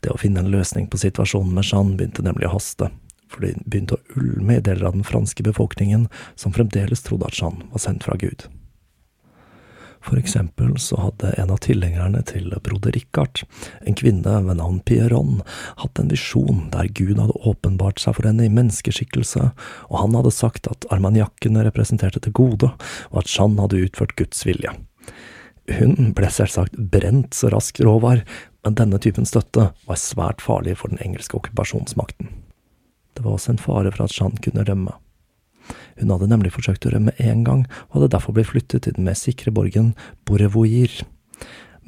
Det 0.00 0.12
å 0.12 0.20
finne 0.20 0.42
en 0.44 0.52
løsning 0.52 0.88
på 0.90 1.00
situasjonen 1.00 1.54
med 1.54 1.68
Jeanne 1.68 1.96
begynte 1.98 2.24
nemlig 2.26 2.50
å 2.50 2.56
haste, 2.56 2.90
for 3.30 3.44
det 3.44 3.56
begynte 3.64 3.98
å 3.98 4.20
ulme 4.20 4.58
i 4.58 4.64
deler 4.64 4.90
av 4.90 4.98
den 4.98 5.06
franske 5.06 5.46
befolkningen 5.46 6.08
som 6.34 6.54
fremdeles 6.54 7.02
trodde 7.06 7.30
at 7.30 7.40
Jeanne 7.40 7.66
var 7.72 7.82
sendt 7.82 8.06
fra 8.06 8.18
Gud. 8.20 8.46
For 10.04 10.20
eksempel 10.20 10.74
så 10.78 10.98
hadde 11.00 11.32
en 11.40 11.52
av 11.54 11.62
tilhengerne 11.64 12.20
til 12.28 12.52
broder 12.64 12.92
Richard, 12.92 13.40
en 13.88 13.96
kvinne 13.96 14.36
ved 14.44 14.58
navn 14.60 14.82
Pierron, 14.84 15.38
hatt 15.80 16.00
en 16.00 16.12
visjon 16.12 16.66
der 16.74 16.90
Gud 16.92 17.16
hadde 17.22 17.38
åpenbart 17.48 18.02
seg 18.02 18.18
for 18.18 18.28
henne 18.28 18.44
i 18.44 18.52
menneskeskikkelse, 18.52 19.48
og 19.88 20.00
han 20.02 20.16
hadde 20.18 20.34
sagt 20.34 20.68
at 20.68 20.84
armaniakkene 20.92 21.64
representerte 21.64 22.20
det 22.20 22.34
gode, 22.36 22.74
og 23.12 23.22
at 23.22 23.32
Jeanne 23.32 23.64
hadde 23.64 23.80
utført 23.86 24.16
Guds 24.20 24.44
vilje. 24.44 24.76
Hun 25.72 26.12
ble 26.16 26.28
selvsagt 26.28 26.76
brent 26.76 27.36
så 27.36 27.48
raskt 27.52 27.80
råd 27.80 28.02
var, 28.04 28.24
men 28.64 28.76
denne 28.76 29.00
typen 29.00 29.24
støtte 29.28 29.70
var 29.88 30.00
svært 30.00 30.44
farlig 30.44 30.76
for 30.80 30.92
den 30.92 31.00
engelske 31.04 31.38
okkupasjonsmakten. 31.38 32.28
Det 33.14 33.24
var 33.24 33.36
også 33.36 33.54
en 33.54 33.62
fare 33.62 33.92
for 33.94 34.04
at 34.04 34.14
Jeanne 34.16 34.42
kunne 34.44 34.66
rømme. 34.66 34.92
Hun 36.00 36.10
hadde 36.12 36.28
nemlig 36.28 36.52
forsøkt 36.52 36.84
å 36.88 36.92
rømme 36.92 37.14
én 37.22 37.44
gang, 37.46 37.64
og 37.88 37.98
hadde 37.98 38.12
derfor 38.16 38.36
blitt 38.36 38.50
flyttet 38.50 38.84
til 38.84 38.96
den 38.96 39.06
mer 39.06 39.16
sikre 39.16 39.54
borgen 39.54 39.94
Borevoir. 40.28 41.00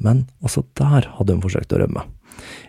Men 0.01 0.25
også 0.41 0.63
der 0.79 1.09
hadde 1.17 1.35
hun 1.35 1.43
forsøkt 1.43 1.75
å 1.75 1.81
rømme. 1.83 2.07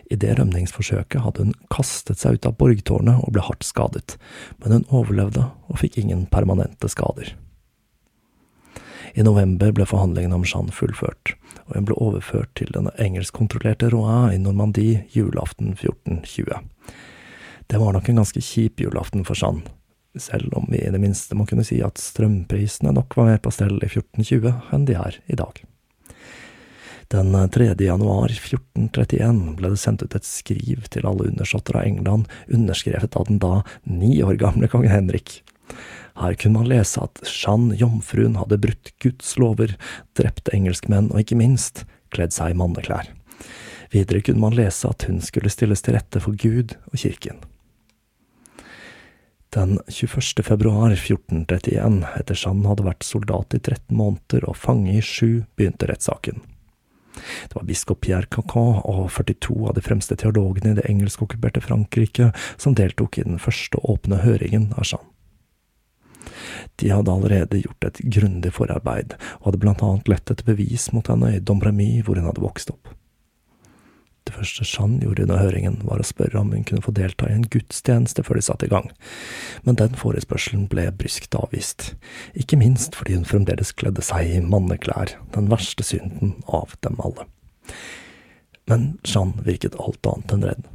I 0.09 0.17
det 0.19 0.35
rømningsforsøket 0.37 1.21
hadde 1.23 1.45
hun 1.45 1.57
kastet 1.73 2.21
seg 2.21 2.37
ut 2.37 2.47
av 2.49 2.57
borgtårnet 2.59 3.21
og 3.23 3.33
ble 3.33 3.45
hardt 3.45 3.65
skadet, 3.65 4.17
men 4.61 4.79
hun 4.79 4.89
overlevde 5.01 5.45
og 5.69 5.81
fikk 5.81 6.01
ingen 6.01 6.25
permanente 6.29 6.89
skader. 6.91 7.35
I 9.13 9.23
november 9.25 9.71
ble 9.75 9.87
forhandlingene 9.89 10.37
om 10.37 10.45
Jeanne 10.47 10.73
fullført, 10.75 11.33
og 11.67 11.77
hun 11.77 11.87
ble 11.89 11.97
overført 11.97 12.51
til 12.59 12.71
den 12.75 12.89
engelskkontrollerte 13.01 13.89
Rouen 13.93 14.33
i 14.35 14.41
Normandie 14.41 15.05
julaften 15.15 15.73
1420. 15.73 16.61
Det 17.69 17.81
var 17.81 17.93
nok 17.93 18.09
en 18.09 18.21
ganske 18.21 18.41
kjip 18.41 18.81
julaften 18.81 19.25
for 19.27 19.37
Jeanne, 19.39 19.65
selv 20.17 20.53
om 20.57 20.69
vi 20.69 20.81
i 20.81 20.93
det 20.93 21.01
minste 21.01 21.37
må 21.37 21.47
kunne 21.49 21.65
si 21.67 21.81
at 21.85 22.01
strømprisene 22.01 22.93
nok 22.95 23.17
var 23.17 23.31
mer 23.31 23.43
på 23.43 23.53
stell 23.53 23.77
i 23.77 23.89
1420 23.89 24.55
enn 24.73 24.87
de 24.89 24.97
er 24.97 25.19
i 25.29 25.37
dag. 25.39 25.61
Den 27.09 27.33
3. 27.49 27.71
januar 27.81 28.29
1431 28.29 29.55
ble 29.57 29.71
det 29.73 29.79
sendt 29.81 30.03
ut 30.05 30.13
et 30.13 30.27
skriv 30.27 30.83
til 30.93 31.07
alle 31.09 31.31
undersåtter 31.31 31.79
av 31.79 31.87
England, 31.89 32.27
underskrevet 32.53 33.17
av 33.17 33.25
den 33.25 33.39
da 33.41 33.63
ni 33.89 34.19
år 34.21 34.37
gamle 34.37 34.69
kong 34.69 34.85
Henrik. 34.85 35.39
Her 36.19 36.35
kunne 36.35 36.59
man 36.59 36.69
lese 36.71 37.01
at 37.03 37.21
Jeanne 37.23 37.77
jomfruen 37.79 38.35
hadde 38.39 38.59
brutt 38.59 38.91
Guds 39.03 39.37
lover, 39.39 39.75
drept 40.19 40.51
engelskmenn 40.53 41.11
og 41.13 41.23
ikke 41.23 41.39
minst 41.39 41.85
kledd 42.13 42.35
seg 42.35 42.53
i 42.53 42.59
manneklær. 42.59 43.11
Videre 43.93 44.21
kunne 44.25 44.43
man 44.43 44.57
lese 44.57 44.89
at 44.89 45.07
hun 45.09 45.21
skulle 45.23 45.49
stilles 45.53 45.81
til 45.85 45.95
rette 45.97 46.21
for 46.21 46.37
Gud 46.37 46.75
og 46.91 46.99
kirken. 46.99 47.39
Den 49.49 49.79
21. 49.89 50.43
februar 50.45 50.91
1431, 50.93 52.03
etter 52.19 52.37
Jeanne 52.37 52.69
hadde 52.69 52.85
vært 52.85 53.07
soldat 53.07 53.55
i 53.57 53.61
13 53.63 53.97
måneder 53.97 54.45
og 54.45 54.59
fange 54.61 54.93
i 54.93 55.01
sju, 55.01 55.41
begynte 55.57 55.89
rettssaken. 55.89 56.43
Det 57.49 57.55
var 57.55 57.65
biskop 57.65 58.03
Pierre 58.05 58.29
Cacon 58.29 58.77
og 58.85 59.07
42 59.09 59.55
av 59.71 59.73
de 59.73 59.81
fremste 59.83 60.15
teologene 60.21 60.75
i 60.75 60.77
det 60.77 60.85
engelskokkuperte 60.91 61.63
Frankrike 61.65 62.29
som 62.61 62.77
deltok 62.77 63.17
i 63.17 63.25
den 63.25 63.41
første 63.41 63.81
åpne 63.81 64.21
høringen 64.21 64.69
av 64.77 64.85
Jeanne. 64.85 65.09
De 66.79 66.91
hadde 66.93 67.11
allerede 67.11 67.61
gjort 67.63 67.89
et 67.89 67.99
grundig 68.15 68.53
forarbeid, 68.55 69.17
og 69.39 69.49
hadde 69.49 69.61
blant 69.63 69.83
annet 69.85 70.09
lett 70.11 70.31
etter 70.31 70.47
bevis 70.47 70.89
mot 70.95 71.07
henne 71.11 71.35
i 71.35 71.43
Dombremy, 71.43 71.99
hvor 72.05 72.19
hun 72.19 72.29
hadde 72.29 72.43
vokst 72.43 72.71
opp. 72.73 72.93
Det 74.29 74.35
første 74.35 74.65
Jeanne 74.67 75.01
gjorde 75.01 75.23
under 75.25 75.39
høringen, 75.41 75.79
var 75.89 76.01
å 76.01 76.05
spørre 76.05 76.37
om 76.37 76.51
hun 76.53 76.65
kunne 76.67 76.83
få 76.85 76.93
delta 76.93 77.25
i 77.25 77.33
en 77.33 77.47
gudstjeneste 77.49 78.21
før 78.27 78.37
de 78.37 78.43
satte 78.45 78.67
i 78.67 78.71
gang, 78.71 78.91
men 79.65 79.79
den 79.79 79.95
forespørselen 79.97 80.67
ble 80.69 80.85
bryskt 80.99 81.33
avvist, 81.39 81.93
ikke 82.37 82.59
minst 82.61 82.97
fordi 82.99 83.17
hun 83.17 83.25
fremdeles 83.25 83.73
kledde 83.79 84.05
seg 84.05 84.29
i 84.29 84.43
manneklær, 84.45 85.15
den 85.33 85.49
verste 85.49 85.87
synden 85.87 86.35
av 86.45 86.77
dem 86.85 87.01
alle. 87.01 87.25
Men 88.69 88.91
Jeanne 89.01 89.41
virket 89.47 89.79
alt 89.81 90.05
annet 90.05 90.35
enn 90.35 90.45
redd. 90.51 90.69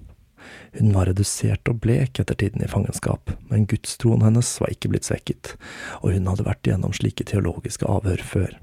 Hun 0.74 0.92
var 0.94 1.06
redusert 1.06 1.68
og 1.70 1.80
blek 1.84 2.18
etter 2.18 2.34
tiden 2.38 2.64
i 2.64 2.70
fangenskap, 2.70 3.30
men 3.50 3.66
gudstroen 3.70 4.24
hennes 4.26 4.48
var 4.60 4.72
ikke 4.74 4.90
blitt 4.90 5.06
svekket, 5.06 5.54
og 6.02 6.14
hun 6.16 6.26
hadde 6.30 6.46
vært 6.46 6.66
gjennom 6.66 6.94
slike 6.96 7.26
teologiske 7.30 7.86
avhør 7.86 8.24
før. 8.26 8.56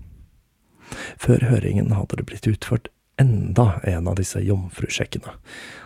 Før 1.21 1.45
høringen 1.47 1.93
hadde 1.95 2.19
det 2.19 2.27
blitt 2.27 2.49
utført 2.51 2.91
enda 3.21 3.79
en 3.87 4.09
av 4.11 4.17
disse 4.19 4.41
jomfrusjekkene, 4.43 5.37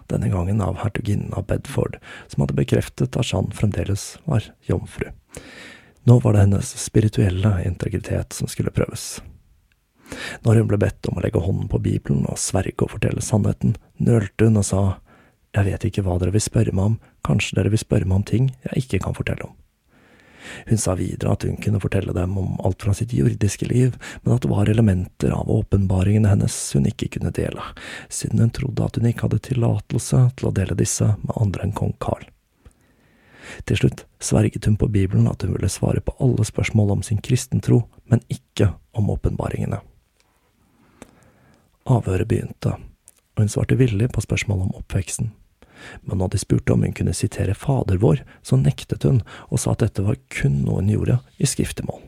denne 0.09 0.31
gangen 0.33 0.63
av 0.63 0.79
hertuginnen 0.81 1.33
av 1.37 1.45
Bedford, 1.49 1.99
som 2.31 2.45
hadde 2.45 2.57
bekreftet 2.57 3.17
at 3.17 3.31
Jeanne 3.31 3.53
fremdeles 3.53 4.15
var 4.25 4.49
jomfru. 4.65 5.11
Nå 6.05 6.19
var 6.21 6.33
det 6.33 6.45
hennes 6.45 6.75
spirituelle 6.79 7.57
integritet 7.65 8.33
som 8.33 8.49
skulle 8.49 8.73
prøves. 8.73 9.19
Når 10.45 10.61
hun 10.61 10.69
ble 10.69 10.77
bedt 10.81 11.09
om 11.09 11.17
å 11.17 11.23
legge 11.23 11.41
hånden 11.41 11.69
på 11.69 11.81
Bibelen 11.81 12.27
og 12.29 12.37
sverge 12.41 12.85
og 12.85 12.93
fortelle 12.93 13.23
sannheten, 13.25 13.73
nølte 13.97 14.47
hun 14.47 14.61
og 14.61 14.67
sa, 14.67 14.83
Jeg 15.55 15.69
vet 15.69 15.85
ikke 15.87 16.03
hva 16.03 16.17
dere 16.19 16.35
vil 16.35 16.43
spørre 16.43 16.73
meg 16.75 16.91
om, 16.91 16.95
kanskje 17.23 17.55
dere 17.61 17.71
vil 17.71 17.79
spørre 17.79 18.07
meg 18.07 18.19
om 18.19 18.25
ting 18.27 18.49
jeg 18.65 18.83
ikke 18.83 19.05
kan 19.05 19.15
fortelle 19.15 19.47
om. 19.47 19.53
Hun 20.67 20.77
sa 20.77 20.93
videre 20.99 21.31
at 21.33 21.43
hun 21.47 21.57
kunne 21.61 21.79
fortelle 21.81 22.13
dem 22.13 22.35
om 22.37 22.59
alt 22.67 22.83
fra 22.83 22.93
sitt 22.93 23.13
jordiske 23.15 23.65
liv, 23.69 23.95
men 24.23 24.35
at 24.35 24.43
det 24.43 24.51
var 24.51 24.69
elementer 24.69 25.33
av 25.33 25.49
åpenbaringene 25.51 26.29
hennes 26.29 26.55
hun 26.75 26.85
ikke 26.89 27.09
kunne 27.15 27.33
dele, 27.33 27.63
siden 28.09 28.43
hun 28.43 28.53
trodde 28.53 28.85
at 28.85 28.99
hun 28.99 29.07
ikke 29.09 29.25
hadde 29.25 29.41
tillatelse 29.47 30.21
til 30.37 30.49
å 30.49 30.53
dele 30.59 30.77
disse 30.77 31.07
med 31.23 31.35
andre 31.39 31.65
enn 31.65 31.75
kong 31.77 31.95
Karl. 32.03 32.27
Til 33.69 33.79
slutt 33.79 34.05
sverget 34.21 34.67
hun 34.67 34.77
på 34.77 34.89
Bibelen 34.91 35.29
at 35.29 35.45
hun 35.45 35.53
ville 35.55 35.69
svare 35.71 36.01
på 36.03 36.15
alle 36.19 36.45
spørsmål 36.45 36.97
om 36.97 37.05
sin 37.05 37.21
kristentro, 37.23 37.85
men 38.09 38.23
ikke 38.29 38.73
om 38.97 39.09
åpenbaringene. 39.13 39.79
Avhøret 41.85 42.27
begynte, 42.27 42.75
og 42.75 43.43
hun 43.43 43.51
svarte 43.51 43.77
villig 43.77 44.09
på 44.13 44.23
spørsmål 44.25 44.65
om 44.65 44.77
oppveksten 44.81 45.33
men 46.01 46.21
da 46.21 46.27
de 46.31 46.39
spurte 46.41 46.73
om 46.73 46.83
hun 46.85 46.95
kunne 46.95 47.13
sitere 47.13 47.55
Fader 47.57 47.99
vår, 48.01 48.23
så 48.41 48.57
nektet 48.59 49.03
hun 49.07 49.21
og 49.49 49.61
sa 49.61 49.73
at 49.73 49.83
dette 49.85 50.05
var 50.05 50.19
kun 50.33 50.61
noe 50.65 50.81
hun 50.81 50.91
gjorde 50.93 51.19
i 51.37 51.49
skriftemål. 51.49 52.01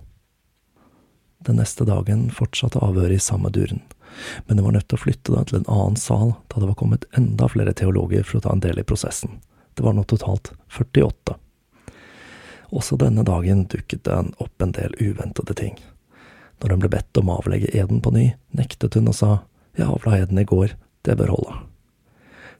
Den 1.47 1.59
neste 1.61 1.85
dagen 1.87 2.27
fortsatte 2.33 2.81
avhøret 2.83 3.19
i 3.19 3.23
samme 3.23 3.51
duren, 3.53 3.83
men 4.47 4.57
hun 4.57 4.69
var 4.69 4.77
nødt 4.79 4.87
til 4.89 4.97
å 4.97 5.03
flytte 5.03 5.43
til 5.49 5.59
en 5.59 5.69
annen 5.71 5.99
sal 5.99 6.33
da 6.49 6.61
det 6.61 6.71
var 6.71 6.79
kommet 6.79 7.05
enda 7.19 7.49
flere 7.51 7.75
teologer 7.77 8.25
for 8.25 8.39
å 8.39 8.47
ta 8.47 8.55
en 8.55 8.63
del 8.63 8.81
i 8.81 8.87
prosessen. 8.87 9.37
Det 9.77 9.85
var 9.85 9.93
nå 9.93 10.07
totalt 10.09 10.51
48. 10.73 11.37
Også 12.75 12.97
denne 12.99 13.23
dagen 13.23 13.67
dukket 13.69 14.03
det 14.07 14.17
opp 14.43 14.63
en 14.63 14.73
del 14.75 14.95
uventede 14.99 15.53
ting. 15.55 15.77
Når 16.59 16.73
hun 16.73 16.81
ble 16.81 16.91
bedt 16.97 17.19
om 17.21 17.29
å 17.29 17.37
avlegge 17.37 17.69
eden 17.77 18.01
på 18.01 18.11
ny, 18.15 18.31
nektet 18.57 18.97
hun 18.97 19.11
og 19.11 19.15
sa 19.15 19.31
jeg 19.77 19.85
avla 19.85 20.17
eden 20.17 20.41
i 20.41 20.47
går, 20.47 20.73
det 21.05 21.15
bør 21.19 21.35
holde. 21.35 21.59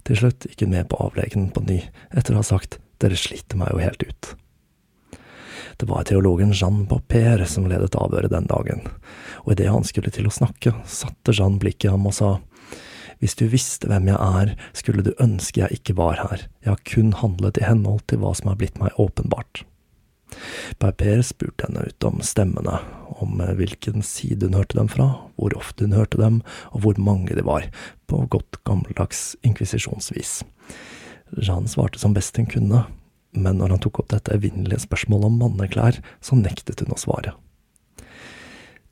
Til 0.07 0.19
slutt 0.21 0.45
gikk 0.47 0.63
hun 0.63 0.71
med 0.71 0.87
på 0.87 0.99
avleggen 1.03 1.49
på 1.51 1.65
ny, 1.67 1.81
etter 2.15 2.35
å 2.35 2.39
ha 2.39 2.47
sagt 2.47 2.79
dere 3.03 3.17
sliter 3.19 3.59
meg 3.59 3.73
jo 3.73 3.83
helt 3.83 4.05
ut. 4.07 4.29
Det 5.77 5.85
var 5.85 6.07
teologen 6.09 6.55
Jean 6.55 6.85
Baupère 6.89 7.45
som 7.45 7.67
ledet 7.69 7.97
avhøret 7.99 8.31
den 8.33 8.47
dagen, 8.49 8.87
og 9.43 9.53
idet 9.53 9.69
han 9.69 9.85
skulle 9.85 10.13
til 10.13 10.29
å 10.29 10.33
snakke, 10.33 10.73
satte 10.89 11.35
Jean 11.35 11.59
blikket 11.61 11.93
ham 11.93 12.07
og 12.09 12.15
sa 12.17 12.37
hvis 13.17 13.33
du 13.37 13.47
visste 13.49 13.89
hvem 13.89 14.11
jeg 14.11 14.17
er, 14.17 14.51
skulle 14.77 15.03
du 15.05 15.15
ønske 15.21 15.63
jeg 15.63 15.79
ikke 15.79 15.95
var 15.97 16.19
her, 16.21 16.43
jeg 16.61 16.69
har 16.69 16.83
kun 16.85 17.15
handlet 17.17 17.57
i 17.57 17.65
henhold 17.65 18.03
til 18.09 18.21
hva 18.21 18.35
som 18.37 18.51
er 18.51 18.59
blitt 18.59 18.77
meg 18.81 18.93
åpenbart. 19.01 19.63
Berper 20.81 21.21
spurte 21.25 21.67
henne 21.67 21.87
ut 21.87 22.07
om 22.07 22.21
stemmene, 22.25 22.79
om 23.17 23.41
hvilken 23.57 24.03
side 24.05 24.45
hun 24.45 24.57
hørte 24.57 24.77
dem 24.77 24.91
fra, 24.91 25.07
hvor 25.37 25.55
ofte 25.57 25.87
hun 25.87 25.97
hørte 25.97 26.19
dem, 26.21 26.41
og 26.71 26.83
hvor 26.83 27.01
mange 27.01 27.35
de 27.37 27.45
var, 27.47 27.69
på 28.07 28.23
godt 28.31 28.61
gammeldags 28.67 29.35
inkvisisjonsvis. 29.47 30.41
Jean 31.37 31.67
svarte 31.67 31.99
som 31.99 32.15
best 32.15 32.37
hun 32.37 32.49
kunne, 32.51 32.85
men 33.37 33.59
når 33.59 33.75
han 33.75 33.83
tok 33.83 34.01
opp 34.01 34.13
dette 34.13 34.33
evinnelige 34.35 34.85
spørsmålet 34.85 35.29
om 35.29 35.41
manneklær, 35.41 35.99
så 36.21 36.37
nektet 36.39 36.81
hun 36.83 36.95
å 36.95 37.01
svare. 37.01 37.33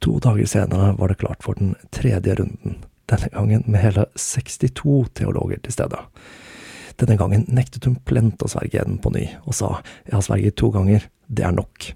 To 0.04 0.20
dager 0.22 0.50
senere 0.50 0.92
var 1.00 1.10
det 1.10 1.22
klart 1.22 1.46
for 1.46 1.58
den 1.58 1.74
tredje 1.96 2.36
runden, 2.38 2.82
denne 3.10 3.30
gangen 3.34 3.64
med 3.66 3.82
hele 3.82 4.06
62 4.20 5.06
teologer 5.18 5.62
til 5.64 5.74
stede. 5.74 6.02
Denne 7.00 7.18
gangen 7.20 7.44
nektet 7.52 7.88
hun 7.88 7.98
plent 8.08 8.44
å 8.44 8.50
sverge 8.52 8.78
igjen 8.78 9.00
på 9.04 9.12
ny, 9.16 9.26
og 9.44 9.56
sa 9.58 9.72
jeg 10.06 10.16
har 10.16 10.26
sverget 10.26 10.58
to 10.60 10.70
ganger, 10.74 11.08
det 11.28 11.46
er 11.46 11.56
nok. 11.56 11.92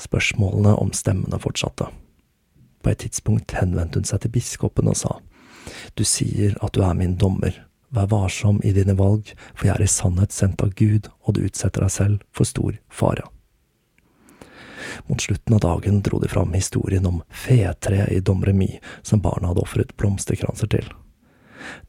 Spørsmålene 0.00 0.74
om 0.80 0.92
stemmene 0.96 1.40
fortsatte. 1.40 1.90
På 2.80 2.90
et 2.90 3.02
tidspunkt 3.04 3.52
henvendte 3.58 4.00
hun 4.00 4.08
seg 4.08 4.22
til 4.22 4.32
biskopen 4.34 4.88
og 4.88 4.96
sa, 4.96 5.18
Du 5.94 6.04
sier 6.04 6.56
at 6.64 6.72
du 6.72 6.82
er 6.82 6.96
min 6.96 7.18
dommer, 7.20 7.52
vær 7.90 8.08
varsom 8.08 8.60
i 8.64 8.72
dine 8.72 8.96
valg, 8.96 9.34
for 9.54 9.68
jeg 9.68 9.74
er 9.76 9.84
i 9.84 9.90
sannhet 9.90 10.32
sendt 10.32 10.62
av 10.62 10.72
Gud, 10.78 11.10
og 11.26 11.36
du 11.36 11.44
utsetter 11.44 11.84
deg 11.84 11.92
selv 11.92 12.24
for 12.32 12.48
stor 12.48 12.78
fare. 12.88 13.26
Mot 15.06 15.20
slutten 15.20 15.54
av 15.54 15.60
dagen 15.60 16.00
dro 16.02 16.18
de 16.18 16.28
fram 16.28 16.54
historien 16.56 17.06
om 17.06 17.20
fetreet 17.30 18.12
i 18.12 18.20
Domremy 18.20 18.78
som 19.02 19.20
barna 19.20 19.50
hadde 19.50 19.64
ofret 19.64 19.92
blomsterkranser 20.00 20.70
til. 20.72 20.88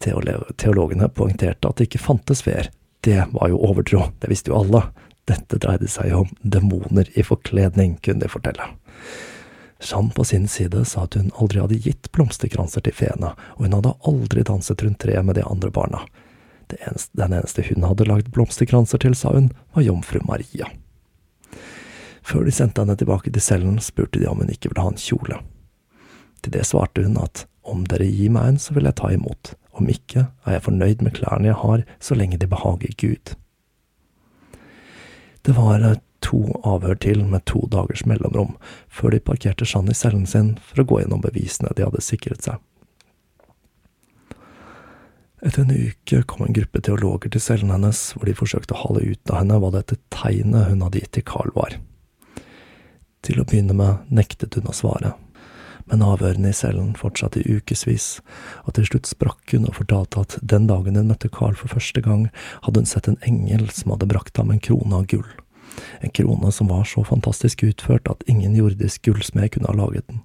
Teologene 0.04 1.10
poengterte 1.10 1.70
at 1.70 1.80
det 1.80 1.88
ikke 1.90 2.04
fantes 2.04 2.44
veer. 2.46 2.70
Det 3.02 3.24
var 3.32 3.50
jo 3.50 3.62
overtro, 3.66 4.10
det 4.20 4.30
visste 4.30 4.52
jo 4.52 4.60
alle. 4.60 4.84
Dette 5.32 5.60
dreide 5.64 5.88
seg 5.88 6.12
om 6.16 6.32
demoner 6.42 7.08
i 7.16 7.24
forkledning, 7.24 7.98
kunne 8.04 8.26
de 8.26 8.32
fortelle. 8.32 8.68
Jeanne 9.82 10.14
på 10.14 10.24
sin 10.28 10.48
side 10.52 10.84
sa 10.86 11.08
at 11.08 11.16
hun 11.18 11.32
aldri 11.42 11.62
hadde 11.64 11.80
gitt 11.82 12.12
blomsterkranser 12.14 12.84
til 12.86 12.96
feene, 12.96 13.32
og 13.58 13.66
hun 13.66 13.78
hadde 13.78 13.96
aldri 14.08 14.44
danset 14.46 14.84
rundt 14.86 15.00
treet 15.02 15.26
med 15.26 15.40
de 15.40 15.46
andre 15.48 15.72
barna. 15.74 16.04
Eneste, 16.72 17.12
den 17.20 17.34
eneste 17.36 17.66
hun 17.68 17.84
hadde 17.84 18.08
lagd 18.08 18.30
blomsterkranser 18.36 19.02
til, 19.04 19.16
sa 19.18 19.34
hun, 19.34 19.50
var 19.76 19.88
jomfru 19.88 20.22
Maria. 20.28 20.70
Før 22.22 22.46
de 22.46 22.54
sendte 22.56 22.84
henne 22.84 22.96
tilbake 23.00 23.34
til 23.34 23.44
cellen, 23.44 23.80
spurte 23.82 24.22
de 24.22 24.30
om 24.30 24.44
hun 24.44 24.52
ikke 24.54 24.70
ville 24.72 24.86
ha 24.86 24.94
en 24.94 25.02
kjole. 25.02 25.42
Til 26.42 26.54
det 26.56 26.68
svarte 26.70 27.04
hun 27.06 27.18
at 27.22 27.46
om 27.68 27.84
dere 27.90 28.08
gir 28.08 28.32
meg 28.34 28.54
en, 28.54 28.62
så 28.62 28.76
vil 28.78 28.88
jeg 28.88 28.98
ta 29.02 29.12
imot, 29.14 29.54
om 29.78 29.90
ikke 29.90 30.28
er 30.46 30.58
jeg 30.58 30.66
fornøyd 30.68 31.04
med 31.06 31.16
klærne 31.18 31.52
jeg 31.52 31.60
har, 31.62 31.84
så 32.00 32.18
lenge 32.18 32.40
de 32.42 32.50
behager 32.50 32.96
Gud. 33.02 33.36
Det 35.42 35.56
var 35.58 35.82
eh, 35.82 36.00
to 36.22 36.42
avhør 36.68 36.98
til 37.02 37.24
med 37.26 37.46
to 37.50 37.64
dagers 37.72 38.04
mellomrom, 38.06 38.56
før 38.90 39.16
de 39.16 39.24
parkerte 39.26 39.66
Jeanne 39.66 39.94
i 39.94 39.98
cellen 39.98 40.28
sin 40.30 40.54
for 40.62 40.84
å 40.84 40.88
gå 40.88 41.00
gjennom 41.02 41.24
bevisene 41.24 41.74
de 41.76 41.88
hadde 41.88 42.04
sikret 42.06 42.46
seg. 42.46 42.62
Etter 45.42 45.64
en 45.64 45.74
uke 45.74 46.22
kom 46.30 46.46
en 46.46 46.54
gruppe 46.54 46.84
teologer 46.86 47.32
til 47.34 47.42
cellen 47.42 47.74
hennes, 47.74 48.12
hvor 48.14 48.30
de 48.30 48.38
forsøkte 48.38 48.76
å 48.78 48.82
hale 48.84 49.02
ut 49.10 49.32
av 49.32 49.40
henne 49.40 49.58
hva 49.58 49.72
dette 49.74 49.98
tegnet 50.14 50.70
hun 50.70 50.84
hadde 50.86 51.02
gitt 51.02 51.16
til 51.18 51.26
Carl 51.26 51.50
var. 51.56 51.80
Til 53.26 53.42
å 53.42 53.46
begynne 53.50 53.74
med 53.78 54.14
nektet 54.14 54.54
hun 54.58 54.70
å 54.70 54.76
svare, 54.78 55.16
men 55.92 56.06
avhørene 56.08 56.50
i 56.52 56.56
cellen 56.56 56.94
fortsatte 56.98 57.44
i 57.44 57.58
ukevis, 57.60 58.22
og 58.64 58.78
til 58.78 58.88
slutt 58.88 59.10
sprakk 59.12 59.54
hun 59.54 59.68
og 59.68 59.78
fortalte 59.82 60.24
at 60.24 60.38
den 60.42 60.70
dagen 60.72 60.98
hun 60.98 61.12
møtte 61.12 61.32
Carl 61.32 61.58
for 61.60 61.74
første 61.76 62.04
gang, 62.06 62.30
hadde 62.64 62.82
hun 62.82 62.90
sett 62.90 63.10
en 63.12 63.20
engel 63.28 63.68
som 63.76 63.94
hadde 63.94 64.10
brakt 64.12 64.40
ham 64.40 64.54
en 64.54 64.64
krone 64.64 65.02
av 65.02 65.08
gull, 65.12 65.28
en 66.00 66.16
krone 66.16 66.52
som 66.56 66.72
var 66.72 66.88
så 66.88 67.04
fantastisk 67.08 67.66
utført 67.68 68.10
at 68.12 68.24
ingen 68.32 68.56
jordisk 68.56 69.04
gullsmed 69.08 69.52
kunne 69.54 69.72
ha 69.72 69.78
laget 69.78 70.08
den. 70.08 70.24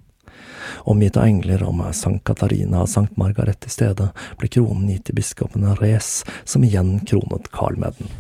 Omgitt 0.87 1.17
av 1.17 1.27
engler 1.27 1.63
og 1.67 1.75
med 1.79 1.97
Sankt 1.97 2.25
Katarina 2.29 2.85
og 2.85 2.91
Sankt 2.93 3.17
Margaret 3.19 3.67
i 3.67 3.73
stedet, 3.73 4.11
ble 4.39 4.51
kronen 4.53 4.91
gitt 4.93 5.09
til 5.09 5.19
biskopen 5.19 5.67
Res, 5.81 6.21
som 6.45 6.67
igjen 6.67 6.99
kronet 7.09 7.51
Carl 7.55 7.79
med 7.81 7.99
den. 7.99 8.15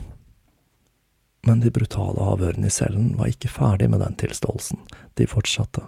Men 1.46 1.60
de 1.62 1.70
brutale 1.70 2.18
avhørene 2.18 2.66
i 2.66 2.74
cellen 2.74 3.12
var 3.18 3.30
ikke 3.30 3.50
ferdig 3.54 3.86
med 3.92 4.00
den 4.02 4.16
tilståelsen, 4.18 4.80
de 5.14 5.28
fortsatte, 5.30 5.84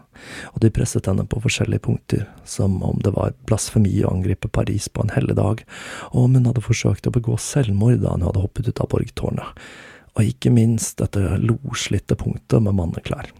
og 0.52 0.60
de 0.62 0.70
presset 0.70 1.08
henne 1.10 1.24
på 1.26 1.40
forskjellige 1.42 1.82
punkter, 1.82 2.28
som 2.46 2.76
om 2.86 3.00
det 3.02 3.10
var 3.16 3.34
blasfemi 3.50 3.96
å 4.06 4.12
angripe 4.12 4.50
Paris 4.54 4.86
på 4.86 5.02
en 5.02 5.10
helligdag, 5.16 5.64
og 6.12 6.20
om 6.28 6.38
hun 6.38 6.46
hadde 6.46 6.62
forsøkt 6.62 7.10
å 7.10 7.14
begå 7.16 7.34
selvmord 7.42 7.98
da 8.04 8.14
hun 8.14 8.28
hadde 8.28 8.44
hoppet 8.44 8.70
ut 8.70 8.84
av 8.84 8.90
borgtårnet, 8.94 9.66
og 10.14 10.30
ikke 10.30 10.54
minst 10.54 11.02
dette 11.02 11.40
loslitte 11.42 12.14
punktet 12.18 12.62
med 12.62 12.78
manneklær. 12.78 13.32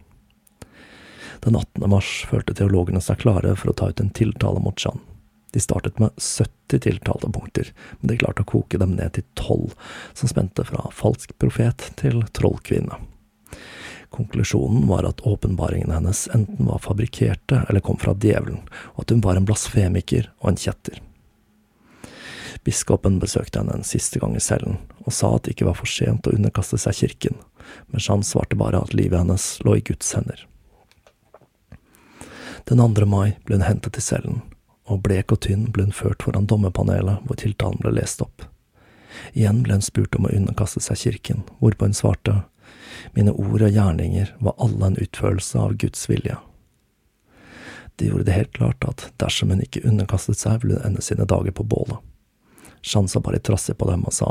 Den 1.46 1.54
18. 1.54 1.86
mars 1.86 2.10
følte 2.26 2.56
teologene 2.58 3.02
seg 3.04 3.22
klare 3.22 3.54
for 3.54 3.70
å 3.70 3.78
ta 3.78 3.92
ut 3.92 4.02
en 4.02 4.10
tiltale 4.10 4.58
mot 4.62 4.74
Jeanne. 4.74 5.17
De 5.50 5.60
startet 5.60 5.98
med 5.98 6.10
70 6.16 6.80
tiltalepunkter, 6.84 7.72
men 8.00 8.10
de 8.10 8.18
klarte 8.20 8.44
å 8.44 8.48
koke 8.48 8.80
dem 8.80 8.96
ned 8.98 9.16
til 9.16 9.24
tolv, 9.38 9.74
som 10.12 10.28
spente 10.28 10.64
fra 10.68 10.90
falsk 10.92 11.32
profet 11.40 11.90
til 12.00 12.20
trollkvinne. 12.36 13.00
Konklusjonen 14.12 14.86
var 14.88 15.04
at 15.08 15.20
åpenbaringene 15.20 15.94
hennes 15.94 16.28
enten 16.32 16.68
var 16.68 16.80
fabrikkerte 16.84 17.62
eller 17.68 17.84
kom 17.84 17.98
fra 18.00 18.14
djevelen, 18.16 18.64
og 18.96 19.04
at 19.04 19.12
hun 19.12 19.24
var 19.24 19.36
en 19.36 19.48
blasfemiker 19.48 20.30
og 20.40 20.52
en 20.52 20.60
kjetter. 20.60 21.00
Biskopen 22.64 23.18
besøkte 23.20 23.60
henne 23.60 23.76
en 23.78 23.86
siste 23.86 24.20
gang 24.20 24.34
i 24.36 24.42
cellen, 24.42 24.78
og 25.04 25.14
sa 25.14 25.34
at 25.36 25.46
det 25.46 25.54
ikke 25.54 25.68
var 25.68 25.76
for 25.78 25.88
sent 25.88 26.26
å 26.28 26.34
underkaste 26.36 26.80
seg 26.80 26.96
kirken, 27.00 27.40
men 27.88 28.02
Jeanne 28.04 28.26
svarte 28.26 28.58
bare 28.58 28.80
at 28.80 28.96
livet 28.96 29.20
hennes 29.20 29.50
lå 29.64 29.78
i 29.78 29.84
Guds 29.84 30.12
hender. 30.16 30.44
Den 32.68 32.80
2. 32.82 33.06
mai 33.08 33.38
ble 33.48 33.60
hun 33.60 33.64
hentet 33.68 33.96
til 33.96 34.04
cellen, 34.04 34.40
og 34.88 35.02
blek 35.04 35.32
og 35.34 35.42
tynn 35.46 35.68
ble 35.72 35.88
hun 35.88 35.94
ført 35.96 36.24
foran 36.24 36.48
dommerpanelet 36.50 37.24
hvor 37.26 37.38
tiltalen 37.40 37.80
ble 37.82 37.94
lest 37.98 38.22
opp. 38.24 38.44
Igjen 39.32 39.62
ble 39.64 39.78
hun 39.78 39.84
spurt 39.84 40.16
om 40.18 40.28
å 40.28 40.34
underkaste 40.34 40.82
seg 40.84 41.00
kirken, 41.02 41.44
hvorpå 41.60 41.88
hun 41.88 41.96
svarte, 41.96 42.42
mine 43.14 43.32
ord 43.32 43.62
og 43.62 43.72
gjerninger 43.72 44.34
var 44.44 44.56
alle 44.58 44.90
en 44.90 44.98
utførelse 45.00 45.58
av 45.58 45.76
Guds 45.80 46.08
vilje. 46.10 46.36
Det 47.98 48.10
gjorde 48.10 48.28
det 48.28 48.36
helt 48.36 48.52
klart 48.54 48.84
at 48.86 49.08
dersom 49.18 49.50
hun 49.50 49.62
ikke 49.64 49.82
underkastet 49.88 50.38
seg, 50.38 50.62
ville 50.62 50.78
hun 50.78 50.92
ende 50.92 51.02
sine 51.02 51.26
dager 51.26 51.54
på 51.54 51.66
bålet. 51.66 51.98
Sjansa 52.82 53.20
bare 53.20 53.40
trassig 53.42 53.74
på 53.78 53.88
dem 53.90 54.04
og 54.06 54.14
sa, 54.14 54.30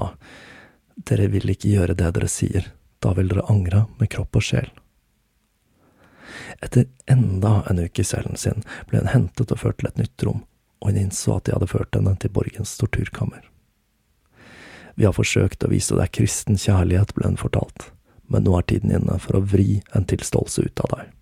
dere 1.08 1.28
vil 1.34 1.52
ikke 1.52 1.74
gjøre 1.74 1.98
det 2.00 2.13
dere 2.15 2.30
sier, 2.32 2.72
da 3.04 3.12
vil 3.17 3.28
dere 3.32 3.48
angre 3.52 3.86
med 4.00 4.12
kropp 4.13 4.39
og 4.39 4.46
sjel. 4.48 4.70
Etter 6.63 6.87
enda 7.11 7.61
en 7.69 7.81
uke 7.83 8.03
i 8.03 8.07
cellen 8.07 8.37
sin 8.39 8.63
ble 8.89 9.01
hun 9.03 9.11
hentet 9.13 9.51
og 9.53 9.61
ført 9.61 9.79
til 9.81 9.91
et 9.91 9.99
nytt 10.01 10.25
rom, 10.27 10.43
og 10.81 10.91
hun 10.91 11.01
innså 11.03 11.37
at 11.37 11.47
de 11.47 11.55
hadde 11.55 11.69
ført 11.71 11.95
henne 11.97 12.15
til 12.21 12.33
borgens 12.33 12.77
torturkammer. 12.79 13.43
Vi 14.97 15.05
har 15.05 15.13
forsøkt 15.13 15.63
å 15.63 15.69
vise 15.69 15.97
deg 15.97 16.13
kristen 16.17 16.57
kjærlighet, 16.57 17.13
ble 17.13 17.29
hun 17.29 17.37
fortalt, 17.37 17.91
men 18.27 18.47
nå 18.47 18.55
er 18.57 18.65
tiden 18.69 18.95
inne 18.97 19.19
for 19.21 19.37
å 19.37 19.45
vri 19.45 19.83
en 19.95 20.07
tilståelse 20.09 20.65
ut 20.65 20.83
av 20.87 20.95
deg. 20.95 21.13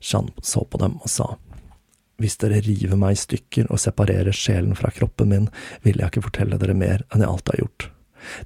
Jeanne 0.00 0.46
så 0.46 0.62
på 0.64 0.80
dem 0.80 0.96
og 1.02 1.10
sa, 1.12 1.34
hvis 2.18 2.38
dere 2.42 2.62
river 2.64 2.98
meg 2.98 3.14
i 3.14 3.20
stykker 3.20 3.68
og 3.70 3.78
separerer 3.78 4.34
sjelen 4.34 4.74
fra 4.78 4.90
kroppen 4.94 5.30
min, 5.30 5.44
vil 5.84 6.00
jeg 6.00 6.10
ikke 6.10 6.24
fortelle 6.24 6.58
dere 6.58 6.74
mer 6.74 7.04
enn 7.12 7.22
jeg 7.22 7.30
alltid 7.30 7.52
har 7.52 7.62
gjort. 7.62 7.86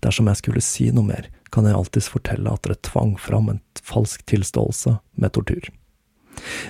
Dersom 0.04 0.28
jeg 0.28 0.40
skulle 0.42 0.64
si 0.64 0.90
noe 0.92 1.08
mer, 1.08 1.28
kan 1.52 1.68
jeg 1.68 1.76
alltids 1.76 2.08
fortelle 2.12 2.50
at 2.50 2.64
dere 2.64 2.80
tvang 2.86 3.14
fram 3.20 3.50
en 3.52 3.62
falsk 3.84 4.24
tilståelse 4.30 4.96
med 5.20 5.34
tortur. 5.36 5.68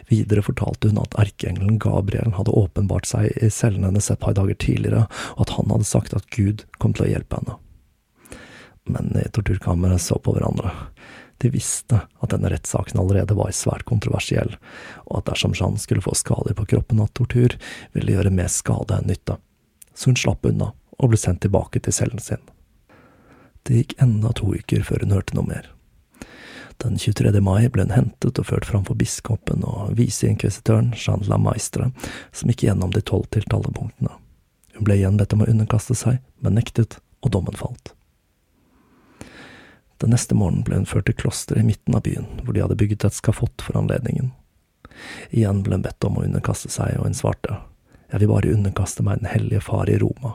Videre 0.09 0.43
fortalte 0.43 0.91
hun 0.91 1.01
at 1.03 1.15
erkeengelen 1.23 1.79
Gabriel 1.83 2.35
hadde 2.37 2.55
åpenbart 2.59 3.07
seg 3.09 3.31
i 3.39 3.51
cellen 3.55 3.87
hennes 3.87 4.11
et 4.11 4.21
par 4.21 4.35
dager 4.37 4.59
tidligere, 4.59 5.07
og 5.37 5.45
at 5.47 5.55
han 5.57 5.71
hadde 5.73 5.89
sagt 5.89 6.17
at 6.19 6.29
Gud 6.35 6.67
kom 6.83 6.97
til 6.97 7.07
å 7.07 7.13
hjelpe 7.13 7.39
henne. 7.39 7.59
Men 8.91 9.13
i 9.15 9.29
torturkammeret 9.31 10.03
så 10.03 10.19
på 10.19 10.35
hverandre. 10.35 10.73
De 11.43 11.51
visste 11.51 12.03
at 12.03 12.31
denne 12.35 12.51
rettssaken 12.51 12.99
allerede 13.03 13.37
var 13.39 13.55
svært 13.55 13.87
kontroversiell, 13.87 14.57
og 15.07 15.21
at 15.21 15.31
dersom 15.31 15.55
Jeanne 15.59 15.81
skulle 15.83 16.05
få 16.05 16.15
skader 16.19 16.59
på 16.59 16.67
kroppen 16.75 17.03
av 17.03 17.11
tortur, 17.15 17.57
ville 17.95 18.11
det 18.11 18.19
gjøre 18.19 18.35
mer 18.35 18.51
skade 18.51 18.99
enn 18.99 19.11
nytte. 19.11 19.39
Så 19.95 20.11
hun 20.11 20.19
slapp 20.19 20.47
unna, 20.47 20.73
og 20.99 21.13
ble 21.13 21.19
sendt 21.19 21.43
tilbake 21.47 21.83
til 21.83 21.95
cellen 21.95 22.23
sin. 22.23 22.43
Det 23.63 23.79
gikk 23.79 23.95
enda 24.03 24.33
to 24.35 24.55
uker 24.55 24.83
før 24.87 25.05
hun 25.05 25.15
hørte 25.15 25.37
noe 25.39 25.47
mer. 25.47 25.69
Den 26.83 26.99
23. 26.99 27.31
mai 27.45 27.69
ble 27.71 27.85
hun 27.87 27.95
hentet 27.95 28.41
og 28.41 28.49
ført 28.49 28.67
fram 28.67 28.85
for 28.89 28.99
biskopen 28.99 29.63
og 29.63 29.93
viseinkvisitøren 29.99 30.91
Jean 30.99 31.23
la 31.31 31.39
Maistre, 31.39 31.93
som 32.35 32.51
gikk 32.51 32.65
gjennom 32.67 32.91
de 32.95 33.05
tolv 33.07 33.29
tiltalepunktene. 33.31 34.11
Hun 34.75 34.87
ble 34.89 34.97
igjen 34.99 35.19
bedt 35.21 35.35
om 35.37 35.45
å 35.45 35.51
underkaste 35.53 35.95
seg, 35.95 36.19
men 36.43 36.57
nektet, 36.59 36.99
og 37.23 37.31
dommen 37.37 37.55
falt. 37.55 37.93
Den 40.03 40.11
neste 40.11 40.35
morgenen 40.35 40.65
ble 40.67 40.81
hun 40.81 40.89
ført 40.89 41.07
til 41.07 41.15
klosteret 41.21 41.63
i 41.63 41.69
midten 41.69 41.95
av 41.95 42.03
byen, 42.03 42.27
hvor 42.43 42.57
de 42.57 42.65
hadde 42.65 42.79
bygget 42.81 43.07
et 43.07 43.15
skafott 43.15 43.63
for 43.63 43.79
anledningen. 43.79 44.33
Igjen 45.31 45.63
ble 45.63 45.79
hun 45.79 45.85
bedt 45.85 46.09
om 46.09 46.19
å 46.19 46.25
underkaste 46.27 46.73
seg, 46.73 46.97
og 46.99 47.07
hun 47.07 47.15
svarte, 47.15 47.61
jeg 48.11 48.25
vil 48.25 48.33
bare 48.33 48.57
underkaste 48.57 49.05
meg 49.07 49.23
Den 49.23 49.31
hellige 49.31 49.63
far 49.65 49.89
i 49.89 50.01
Roma, 50.03 50.35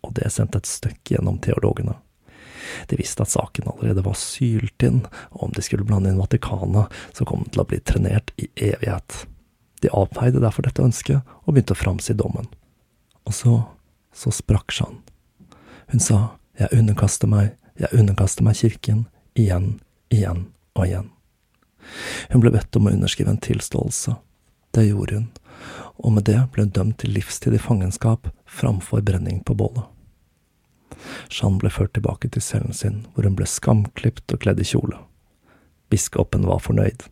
og 0.00 0.16
det 0.16 0.32
sendte 0.32 0.62
et 0.62 0.70
støkk 0.70 1.12
gjennom 1.12 1.36
teologene. 1.44 1.98
De 2.90 2.98
visste 2.98 3.24
at 3.24 3.32
saken 3.32 3.68
allerede 3.72 4.04
var 4.06 4.18
sylt 4.18 4.84
inn, 4.86 5.02
og 5.34 5.48
om 5.48 5.54
de 5.54 5.64
skulle 5.64 5.86
blande 5.86 6.12
inn 6.12 6.20
Vatikanet, 6.20 6.92
så 7.16 7.26
kom 7.28 7.44
den 7.44 7.54
til 7.54 7.64
å 7.64 7.68
bli 7.70 7.80
trenert 7.84 8.34
i 8.40 8.48
evighet. 8.70 9.24
De 9.84 9.92
avfeide 9.92 10.42
derfor 10.42 10.66
dette 10.66 10.84
ønsket, 10.84 11.34
og 11.44 11.54
begynte 11.54 11.76
å 11.76 11.80
framsi 11.80 12.16
dommen. 12.16 12.48
Og 13.28 13.36
så, 13.36 13.58
så 14.16 14.32
sprakk 14.32 14.72
Jeanne. 14.72 15.02
Hun 15.92 16.00
sa, 16.00 16.20
jeg 16.58 16.72
underkaster 16.72 17.28
meg, 17.28 17.54
jeg 17.80 17.92
underkaster 17.92 18.46
meg 18.46 18.56
kirken, 18.56 19.04
igjen, 19.36 19.78
igjen 20.14 20.46
og 20.74 20.86
igjen. 20.86 21.10
Hun 22.32 22.40
ble 22.40 22.54
bedt 22.54 22.76
om 22.78 22.88
å 22.88 22.94
underskrive 22.94 23.34
en 23.34 23.42
tilståelse. 23.44 24.16
Det 24.74 24.86
gjorde 24.88 25.20
hun, 25.20 25.26
og 26.00 26.16
med 26.16 26.26
det 26.30 26.40
ble 26.54 26.64
hun 26.66 26.72
dømt 26.74 27.02
til 27.02 27.12
livstid 27.14 27.54
i 27.54 27.62
fangenskap 27.62 28.30
framfor 28.48 29.04
brenning 29.06 29.42
på 29.44 29.56
bålet. 29.58 29.84
Jeanne 31.30 31.60
ble 31.62 31.72
ført 31.72 31.94
tilbake 31.96 32.30
til 32.30 32.44
cellen 32.44 32.76
sin, 32.76 33.02
hvor 33.14 33.26
hun 33.28 33.36
ble 33.38 33.48
skamklipt 33.48 34.34
og 34.34 34.44
kledd 34.44 34.62
i 34.62 34.68
kjole. 34.68 35.00
Biskopen 35.92 36.46
var 36.48 36.62
fornøyd. 36.64 37.06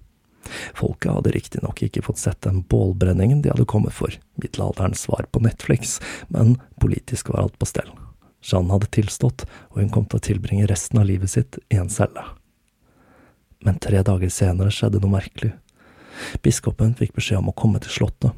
Folket 0.74 1.12
hadde 1.12 1.33
riktignok 1.37 1.83
ikke 1.87 2.03
fått 2.03 2.18
sett 2.18 2.41
den 2.43 2.62
bålbrenningen 2.66 3.43
de 3.45 3.53
hadde 3.53 3.68
kommet 3.68 3.95
for, 3.95 4.14
middelalderens 4.43 5.05
svar 5.07 5.28
på 5.30 5.43
Netflix, 5.45 6.01
men 6.35 6.57
politisk 6.83 7.30
var 7.30 7.45
alt 7.45 7.59
på 7.61 7.68
stell. 7.70 7.91
Jeanne 8.43 8.74
hadde 8.74 8.91
tilstått, 8.91 9.45
og 9.70 9.83
hun 9.83 9.91
kom 9.95 10.09
til 10.11 10.18
å 10.18 10.26
tilbringe 10.26 10.66
resten 10.70 10.99
av 10.99 11.07
livet 11.07 11.30
sitt 11.30 11.61
i 11.70 11.78
en 11.78 11.93
celle. 11.93 12.24
Men 13.62 13.78
tre 13.78 14.03
dager 14.03 14.33
senere 14.35 14.74
skjedde 14.74 14.99
noe 15.03 15.14
merkelig. 15.14 15.53
Biskopen 16.43 16.97
fikk 16.99 17.14
beskjed 17.16 17.39
om 17.39 17.53
å 17.53 17.57
komme 17.57 17.80
til 17.83 17.95
slottet, 17.95 18.35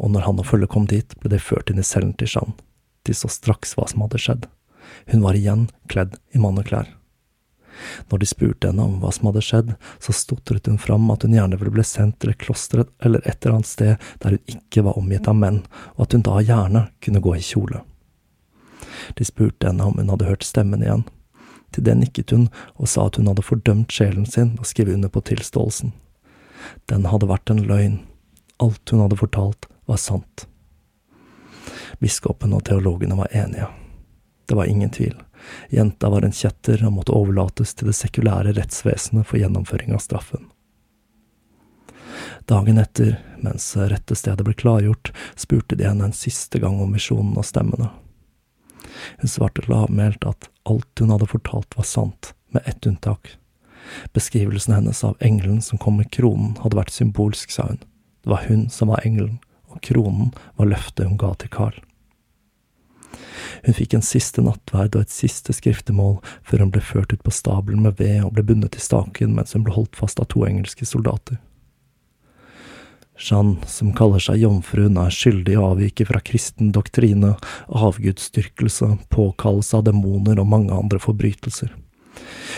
og 0.00 0.10
når 0.10 0.24
han 0.26 0.40
og 0.40 0.48
følget 0.48 0.72
kom 0.72 0.88
dit, 0.90 1.12
ble 1.20 1.30
de 1.30 1.38
ført 1.38 1.70
inn 1.70 1.78
i 1.78 1.86
cellen 1.86 2.14
til 2.18 2.30
Jeanne. 2.30 2.56
De 3.04 3.12
så 3.12 3.28
straks 3.28 3.76
hva 3.76 3.84
som 3.90 4.02
hadde 4.06 4.20
skjedd. 4.20 4.46
Hun 5.10 5.24
var 5.24 5.38
igjen 5.38 5.68
kledd 5.90 6.18
i 6.32 6.42
manneklær. 6.42 6.90
Når 8.10 8.20
de 8.22 8.28
spurte 8.28 8.70
henne 8.70 8.84
om 8.86 8.98
hva 9.02 9.10
som 9.14 9.28
hadde 9.28 9.42
skjedd, 9.44 9.72
så 10.02 10.14
stotret 10.14 10.68
hun 10.70 10.78
fram 10.80 11.08
at 11.10 11.24
hun 11.26 11.34
gjerne 11.34 11.58
ville 11.58 11.74
bli 11.74 11.84
sendt 11.86 12.20
til 12.22 12.32
et 12.32 12.40
kloster 12.40 12.84
eller 13.04 13.24
et 13.24 13.40
eller 13.40 13.58
annet 13.58 13.70
sted 13.70 14.06
der 14.22 14.36
hun 14.36 14.54
ikke 14.54 14.84
var 14.86 15.00
omgitt 15.00 15.28
av 15.30 15.38
menn, 15.38 15.64
og 15.96 16.06
at 16.06 16.16
hun 16.16 16.24
da 16.26 16.38
gjerne 16.44 16.86
kunne 17.04 17.24
gå 17.24 17.34
i 17.36 17.42
kjole. 17.44 17.82
De 19.18 19.26
spurte 19.26 19.68
henne 19.68 19.84
om 19.84 19.98
hun 19.98 20.12
hadde 20.12 20.30
hørt 20.30 20.46
stemmen 20.46 20.84
igjen. 20.84 21.04
Til 21.74 21.86
det 21.86 21.98
nikket 21.98 22.30
hun 22.30 22.48
og 22.78 22.88
sa 22.90 23.08
at 23.08 23.18
hun 23.18 23.28
hadde 23.30 23.44
fordømt 23.44 23.92
sjelen 23.92 24.26
sin 24.30 24.54
og 24.60 24.68
skrevet 24.70 24.94
under 24.94 25.10
på 25.10 25.24
tilståelsen. 25.26 25.92
Den 26.90 27.08
hadde 27.10 27.28
vært 27.28 27.50
en 27.50 27.64
løgn. 27.68 28.02
Alt 28.62 28.94
hun 28.94 29.02
hadde 29.02 29.18
fortalt, 29.18 29.66
var 29.90 29.98
sant. 30.00 30.46
Biskopen 32.00 32.54
og 32.54 32.62
teologene 32.68 33.18
var 33.18 33.32
enige. 33.34 33.66
Det 34.46 34.56
var 34.58 34.68
ingen 34.70 34.90
tvil. 34.90 35.14
Jenta 35.68 36.10
var 36.10 36.22
en 36.22 36.32
kjetter 36.32 36.84
og 36.86 36.92
måtte 36.98 37.14
overlates 37.16 37.74
til 37.74 37.90
det 37.90 37.96
sekulære 37.98 38.54
rettsvesenet 38.56 39.26
for 39.28 39.40
gjennomføring 39.40 39.94
av 39.96 40.02
straffen. 40.04 40.48
Dagen 42.48 42.78
etter, 42.78 43.16
mens 43.40 43.70
rettestedet 43.76 44.44
ble 44.44 44.54
klargjort, 44.56 45.12
spurte 45.36 45.76
de 45.80 45.86
henne 45.88 46.08
en 46.08 46.16
siste 46.16 46.60
gang 46.60 46.76
om 46.82 46.92
visjonen 46.96 47.38
og 47.40 47.46
stemmene. 47.48 47.88
Hun 49.20 49.30
svarte 49.30 49.64
lavmælt 49.68 50.26
at 50.28 50.48
alt 50.68 51.00
hun 51.00 51.12
hadde 51.14 51.30
fortalt 51.30 51.76
var 51.76 51.88
sant, 51.88 52.34
med 52.52 52.62
ett 52.68 52.86
unntak. 52.86 53.36
Beskrivelsen 54.12 54.74
hennes 54.74 55.04
av 55.04 55.16
engelen 55.20 55.62
som 55.62 55.80
kom 55.80 55.98
med 56.00 56.12
kronen, 56.12 56.54
hadde 56.60 56.78
vært 56.78 56.94
symbolsk, 56.94 57.50
sa 57.52 57.68
hun. 57.72 57.80
Det 58.24 58.32
var 58.32 58.46
hun 58.48 58.68
som 58.72 58.92
var 58.92 59.04
engelen, 59.04 59.40
og 59.72 59.82
kronen 59.84 60.32
var 60.56 60.70
løftet 60.70 61.08
hun 61.08 61.18
ga 61.20 61.34
til 61.40 61.52
Carl. 61.52 61.80
Hun 63.64 63.76
fikk 63.76 63.96
en 63.96 64.04
siste 64.04 64.44
nattverd 64.44 64.98
og 64.98 65.06
et 65.06 65.14
siste 65.14 65.54
skriftemål 65.56 66.18
før 66.44 66.66
hun 66.66 66.72
ble 66.74 66.82
ført 66.84 67.14
ut 67.14 67.24
på 67.24 67.32
stabelen 67.32 67.86
med 67.86 67.98
ved 68.00 68.20
og 68.24 68.34
ble 68.36 68.44
bundet 68.44 68.74
til 68.76 68.84
staken 68.84 69.34
mens 69.38 69.56
hun 69.56 69.64
ble 69.64 69.74
holdt 69.76 69.96
fast 69.96 70.20
av 70.20 70.28
to 70.34 70.44
engelske 70.48 70.86
soldater. 70.88 71.40
Jeanne, 73.14 73.62
som 73.70 73.92
kaller 73.94 74.18
seg 74.18 74.40
jomfruen, 74.42 74.98
er 74.98 75.14
skyldig 75.14 75.54
i 75.54 75.58
å 75.60 75.68
avvike 75.70 76.06
fra 76.08 76.18
kristen 76.18 76.72
doktrine, 76.74 77.36
avgudsdyrkelse, 77.70 78.88
påkallelse 79.14 79.78
av 79.78 79.84
demoner 79.86 80.42
og 80.42 80.50
mange 80.50 80.74
andre 80.74 80.98
forbrytelser. 80.98 81.70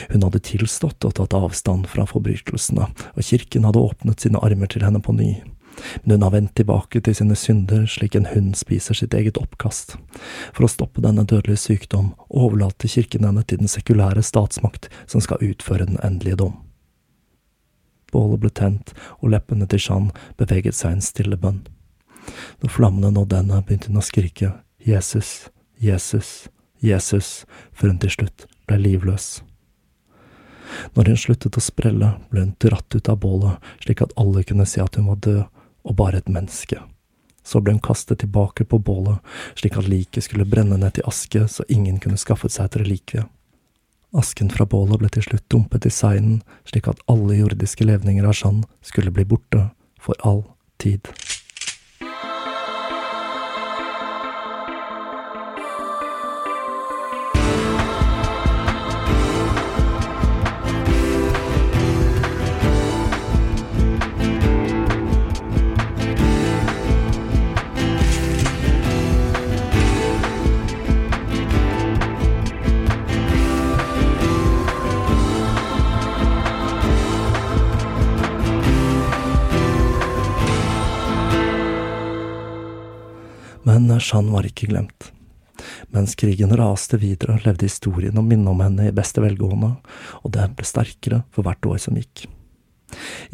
Hun 0.09 0.25
hadde 0.25 0.41
tilstått 0.49 1.05
og 1.05 1.13
tatt 1.19 1.37
avstand 1.37 1.85
fra 1.93 2.07
forbrytelsene, 2.09 2.89
og 2.89 3.29
kirken 3.29 3.69
hadde 3.69 3.85
åpnet 3.85 4.25
sine 4.25 4.41
armer 4.41 4.73
til 4.73 4.85
henne 4.87 5.03
på 5.05 5.13
ny 5.17 5.35
men 6.03 6.17
hun 6.17 6.27
har 6.27 6.35
vendt 6.35 6.55
tilbake 6.59 7.01
til 7.01 7.17
sine 7.19 7.37
synder 7.37 7.87
slik 7.91 8.17
en 8.17 8.29
hund 8.31 8.55
spiser 8.57 8.97
sitt 8.97 9.15
eget 9.15 9.41
oppkast. 9.41 9.97
For 10.57 10.67
å 10.67 10.71
stoppe 10.73 11.05
denne 11.05 11.27
dødelige 11.27 11.63
sykdom 11.67 12.13
overlater 12.29 12.91
kirken 12.91 13.27
henne 13.29 13.45
til 13.45 13.61
den 13.63 13.71
sekulære 13.71 14.25
statsmakt 14.25 14.91
som 15.07 15.25
skal 15.25 15.43
utføre 15.45 15.89
den 15.89 16.01
endelige 16.03 16.41
dom. 16.45 16.57
Bålet 18.13 18.41
ble 18.41 18.51
tent, 18.55 18.93
og 19.21 19.33
leppene 19.35 19.67
til 19.69 19.83
Jeanne 19.83 20.15
beveget 20.39 20.79
seg 20.79 20.97
en 20.97 21.05
stille 21.05 21.37
bønn. 21.41 21.65
Når 22.63 22.73
flammene 22.73 23.13
nådde 23.15 23.43
henne, 23.43 23.63
begynte 23.67 23.91
hun 23.91 24.01
å 24.01 24.07
skrike 24.07 24.53
Jesus, 24.87 25.51
Jesus, 25.83 26.49
Jesus, 26.83 27.45
før 27.75 27.93
hun 27.93 28.01
til 28.03 28.15
slutt 28.15 28.47
ble 28.67 28.79
livløs. 28.81 29.27
Når 30.97 31.13
hun 31.13 31.21
sluttet 31.21 31.59
å 31.59 31.63
sprelle, 31.63 32.15
ble 32.31 32.47
hun 32.47 32.55
dratt 32.63 32.95
ut 32.95 33.11
av 33.11 33.21
bålet, 33.23 33.69
slik 33.85 34.03
at 34.03 34.15
alle 34.21 34.45
kunne 34.47 34.67
se 34.69 34.83
at 34.83 34.99
hun 34.99 35.11
var 35.11 35.21
død, 35.27 35.45
og 35.87 35.97
bare 35.99 36.21
et 36.21 36.29
menneske. 36.33 36.81
Så 37.47 37.63
ble 37.63 37.77
hun 37.77 37.83
kastet 37.83 38.21
tilbake 38.25 38.67
på 38.67 38.81
bålet, 38.83 39.23
slik 39.55 39.79
at 39.79 39.89
liket 39.89 40.27
skulle 40.27 40.49
brenne 40.51 40.79
ned 40.81 40.97
til 40.97 41.07
aske 41.07 41.47
så 41.47 41.67
ingen 41.71 42.01
kunne 42.03 42.19
skaffet 42.19 42.53
seg 42.53 42.69
et 42.69 42.81
relikvie. 42.83 43.27
Asken 44.17 44.51
fra 44.51 44.67
bålet 44.67 44.99
ble 44.99 45.11
til 45.13 45.27
slutt 45.27 45.47
dumpet 45.53 45.87
i 45.87 45.93
seinen, 45.93 46.41
slik 46.67 46.89
at 46.91 47.03
alle 47.11 47.39
jordiske 47.39 47.87
levninger 47.87 48.27
av 48.27 48.35
Jeanne 48.39 48.67
skulle 48.87 49.15
bli 49.15 49.27
borte 49.29 49.69
for 50.03 50.19
all 50.27 50.43
tid. 50.83 51.07
Jeanne 84.03 84.35
var 84.35 84.49
ikke 84.49 84.71
glemt. 84.71 85.11
Mens 85.95 86.15
krigen 86.19 86.53
raste 86.57 86.99
videre, 87.01 87.39
levde 87.45 87.69
historien 87.69 88.19
om 88.19 88.27
minnet 88.29 88.53
om 88.53 88.61
henne 88.61 88.89
i 88.89 88.95
beste 88.95 89.23
velgående, 89.25 89.77
og 90.23 90.33
det 90.37 90.51
ble 90.57 90.67
sterkere 90.69 91.23
for 91.33 91.47
hvert 91.47 91.69
år 91.69 91.81
som 91.83 91.97
gikk. 91.97 92.27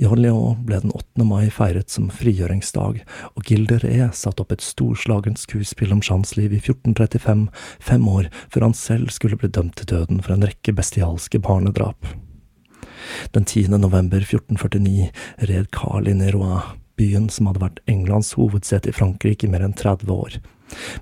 I 0.01 0.07
Orléans 0.09 0.57
ble 0.65 0.79
den 0.81 0.95
8. 0.97 1.27
mai 1.29 1.51
feiret 1.53 1.93
som 1.93 2.09
frigjøringsdag, 2.15 3.03
og 3.37 3.49
Gilde 3.49 3.79
Ree 3.83 4.09
satte 4.17 4.45
opp 4.45 4.55
et 4.55 4.65
storslagent 4.65 5.43
skuespill 5.43 5.93
om 5.93 6.01
Jeans 6.05 6.37
liv 6.39 6.55
i 6.57 6.61
1435, 6.63 7.49
fem 7.85 8.09
år 8.09 8.31
før 8.49 8.69
han 8.69 8.77
selv 8.79 9.13
skulle 9.13 9.39
bli 9.41 9.53
dømt 9.53 9.77
til 9.81 9.91
døden 9.93 10.23
for 10.25 10.35
en 10.35 10.47
rekke 10.49 10.75
bestialske 10.79 11.43
barnedrap. 11.45 12.15
Den 13.37 13.45
10. 13.45 13.69
november 13.77 14.25
1449 14.25 15.11
red 15.51 15.69
Carl 15.75 16.09
inn 16.09 16.23
i 16.25 16.33
Rouen, 16.33 16.63
byen 17.01 17.29
som 17.33 17.49
hadde 17.49 17.63
vært 17.63 17.83
Englands 17.91 18.35
hovedsete 18.39 18.91
i 18.91 18.97
Frankrike 18.97 19.47
i 19.47 19.53
mer 19.53 19.65
enn 19.67 19.77
30 19.79 20.13
år. 20.13 20.39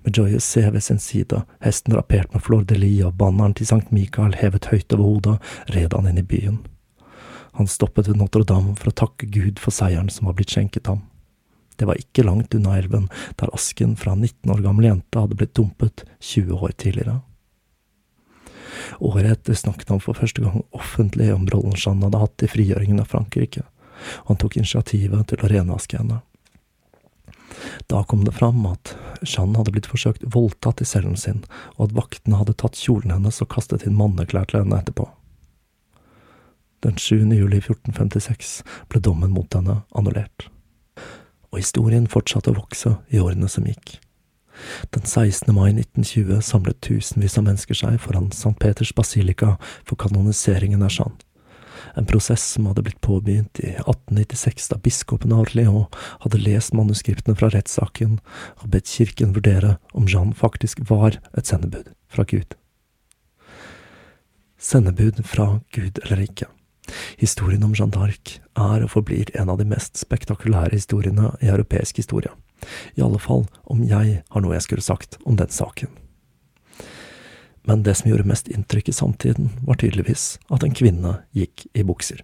Med 0.03 0.17
Joyous 0.17 0.45
C 0.45 0.65
ved 0.71 0.83
sin 0.83 0.99
side, 0.99 1.43
hesten 1.63 1.95
drapert 1.95 2.33
med 2.35 2.43
flor 2.43 2.65
de 2.67 2.79
lis 2.79 3.05
og 3.07 3.17
banneren 3.21 3.55
til 3.55 3.69
Sankt 3.71 3.93
Mikael 3.95 4.35
hevet 4.41 4.71
høyt 4.73 4.93
over 4.97 5.05
hodet, 5.07 5.37
red 5.75 5.95
han 5.95 6.11
inn 6.11 6.21
i 6.23 6.27
byen. 6.27 6.59
Han 7.59 7.71
stoppet 7.71 8.09
ved 8.09 8.19
Notre-Dame 8.19 8.77
for 8.79 8.91
å 8.91 8.99
takke 9.03 9.29
Gud 9.31 9.63
for 9.63 9.75
seieren 9.75 10.11
som 10.13 10.29
var 10.29 10.37
blitt 10.39 10.55
skjenket 10.55 10.91
ham. 10.91 11.03
Det 11.81 11.89
var 11.89 11.99
ikke 11.99 12.27
langt 12.27 12.55
unna 12.55 12.77
elven, 12.77 13.09
der 13.41 13.53
asken 13.57 13.97
fra 13.97 14.13
en 14.13 14.23
19 14.27 14.53
år 14.53 14.63
gammel 14.67 14.91
jente 14.91 15.23
hadde 15.23 15.39
blitt 15.39 15.55
dumpet 15.57 16.05
20 16.19 16.61
år 16.61 16.75
tidligere. 16.77 17.21
Året 19.01 19.31
etter 19.33 19.57
snakket 19.57 19.91
han 19.93 20.03
for 20.03 20.19
første 20.19 20.45
gang 20.45 20.63
offentlig 20.77 21.31
om 21.33 21.47
rollen 21.51 21.77
Jeanne 21.77 22.07
hadde 22.07 22.21
hatt 22.21 22.45
i 22.45 22.51
frigjøringen 22.51 23.01
av 23.03 23.09
Frankrike 23.11 23.65
og 24.25 24.35
han 24.35 24.41
tok 24.43 24.59
initiativet 24.61 25.31
til 25.31 25.45
å 25.45 25.51
renvaske 25.53 26.01
henne. 26.01 26.21
Da 27.87 28.05
kom 28.05 28.25
det 28.25 28.33
fram 28.33 28.65
at 28.67 28.95
Jeanne 29.27 29.59
hadde 29.59 29.73
blitt 29.75 29.89
forsøkt 29.91 30.25
voldtatt 30.35 30.81
i 30.81 30.89
cellen 30.89 31.17
sin, 31.19 31.43
og 31.77 31.89
at 31.89 31.97
vaktene 31.99 32.39
hadde 32.41 32.57
tatt 32.59 32.79
kjolen 32.79 33.13
hennes 33.15 33.41
og 33.43 33.51
kastet 33.53 33.87
inn 33.87 33.99
manneklær 33.99 34.49
til 34.51 34.63
henne 34.63 34.79
etterpå. 34.81 35.09
Den 36.81 36.97
7. 36.97 37.27
juli 37.37 37.61
1456 37.61 38.61
ble 38.89 39.03
dommen 39.05 39.35
mot 39.35 39.53
henne 39.55 39.83
annullert. 39.93 40.49
Og 41.51 41.61
historien 41.61 42.07
fortsatte 42.09 42.55
å 42.55 42.57
vokse 42.57 42.95
i 43.11 43.21
årene 43.21 43.51
som 43.53 43.67
gikk. 43.69 43.99
Den 44.95 45.05
16. 45.05 45.51
mai 45.57 45.73
1920 45.73 46.41
samlet 46.45 46.81
tusenvis 46.85 47.37
av 47.41 47.47
mennesker 47.49 47.77
seg 47.77 47.99
foran 48.01 48.31
St. 48.33 48.55
Peters 48.61 48.93
basilika 48.97 49.57
for 49.89 50.01
kanoniseringen 50.01 50.85
av 50.85 50.93
Jeanne 50.95 51.30
en 51.97 52.07
prosess 52.07 52.45
som 52.55 52.69
hadde 52.71 52.85
blitt 52.87 53.01
påbegynt 53.05 53.61
i 53.63 53.75
1896 53.77 54.71
da 54.73 54.79
biskopen 54.83 55.33
av 55.33 55.45
Orléans 55.47 55.89
hadde 56.25 56.43
lest 56.43 56.75
manuskriptene 56.77 57.37
fra 57.39 57.51
rettssaken 57.53 58.19
og 58.61 58.71
bedt 58.73 58.91
kirken 58.91 59.35
vurdere 59.37 59.77
om 59.93 60.09
Jeanne 60.09 60.37
faktisk 60.37 60.83
var 60.91 61.19
et 61.37 61.51
sendebud 61.51 61.93
fra 62.11 62.27
Gud. 62.29 62.57
Sendebud 64.61 65.23
fra 65.27 65.61
Gud 65.73 66.03
eller 66.05 66.27
ikke. 66.27 66.51
Historien 67.21 67.65
om 67.65 67.75
Jeanne 67.77 67.95
d'Arc 67.95 68.39
er 68.59 68.85
og 68.85 68.93
forblir 68.97 69.31
en 69.39 69.53
av 69.53 69.61
de 69.61 69.69
mest 69.69 69.99
spektakulære 70.01 70.75
historiene 70.75 71.33
i 71.41 71.51
europeisk 71.53 72.03
historie. 72.03 72.33
I 72.99 73.05
alle 73.07 73.21
fall 73.23 73.47
om 73.73 73.85
jeg 73.87 74.21
har 74.21 74.45
noe 74.45 74.57
jeg 74.57 74.67
skulle 74.67 74.85
sagt 74.85 75.17
om 75.25 75.39
den 75.41 75.53
saken 75.55 76.00
men 77.69 77.85
det 77.87 77.97
som 77.99 78.11
gjorde 78.11 78.29
mest 78.29 78.49
inntrykk 78.49 78.89
i 78.89 78.97
samtiden, 78.97 79.51
var 79.67 79.81
tydeligvis 79.81 80.39
at 80.51 80.65
en 80.65 80.77
kvinne 80.77 81.19
gikk 81.37 81.67
i 81.75 81.85
bukser. 81.87 82.23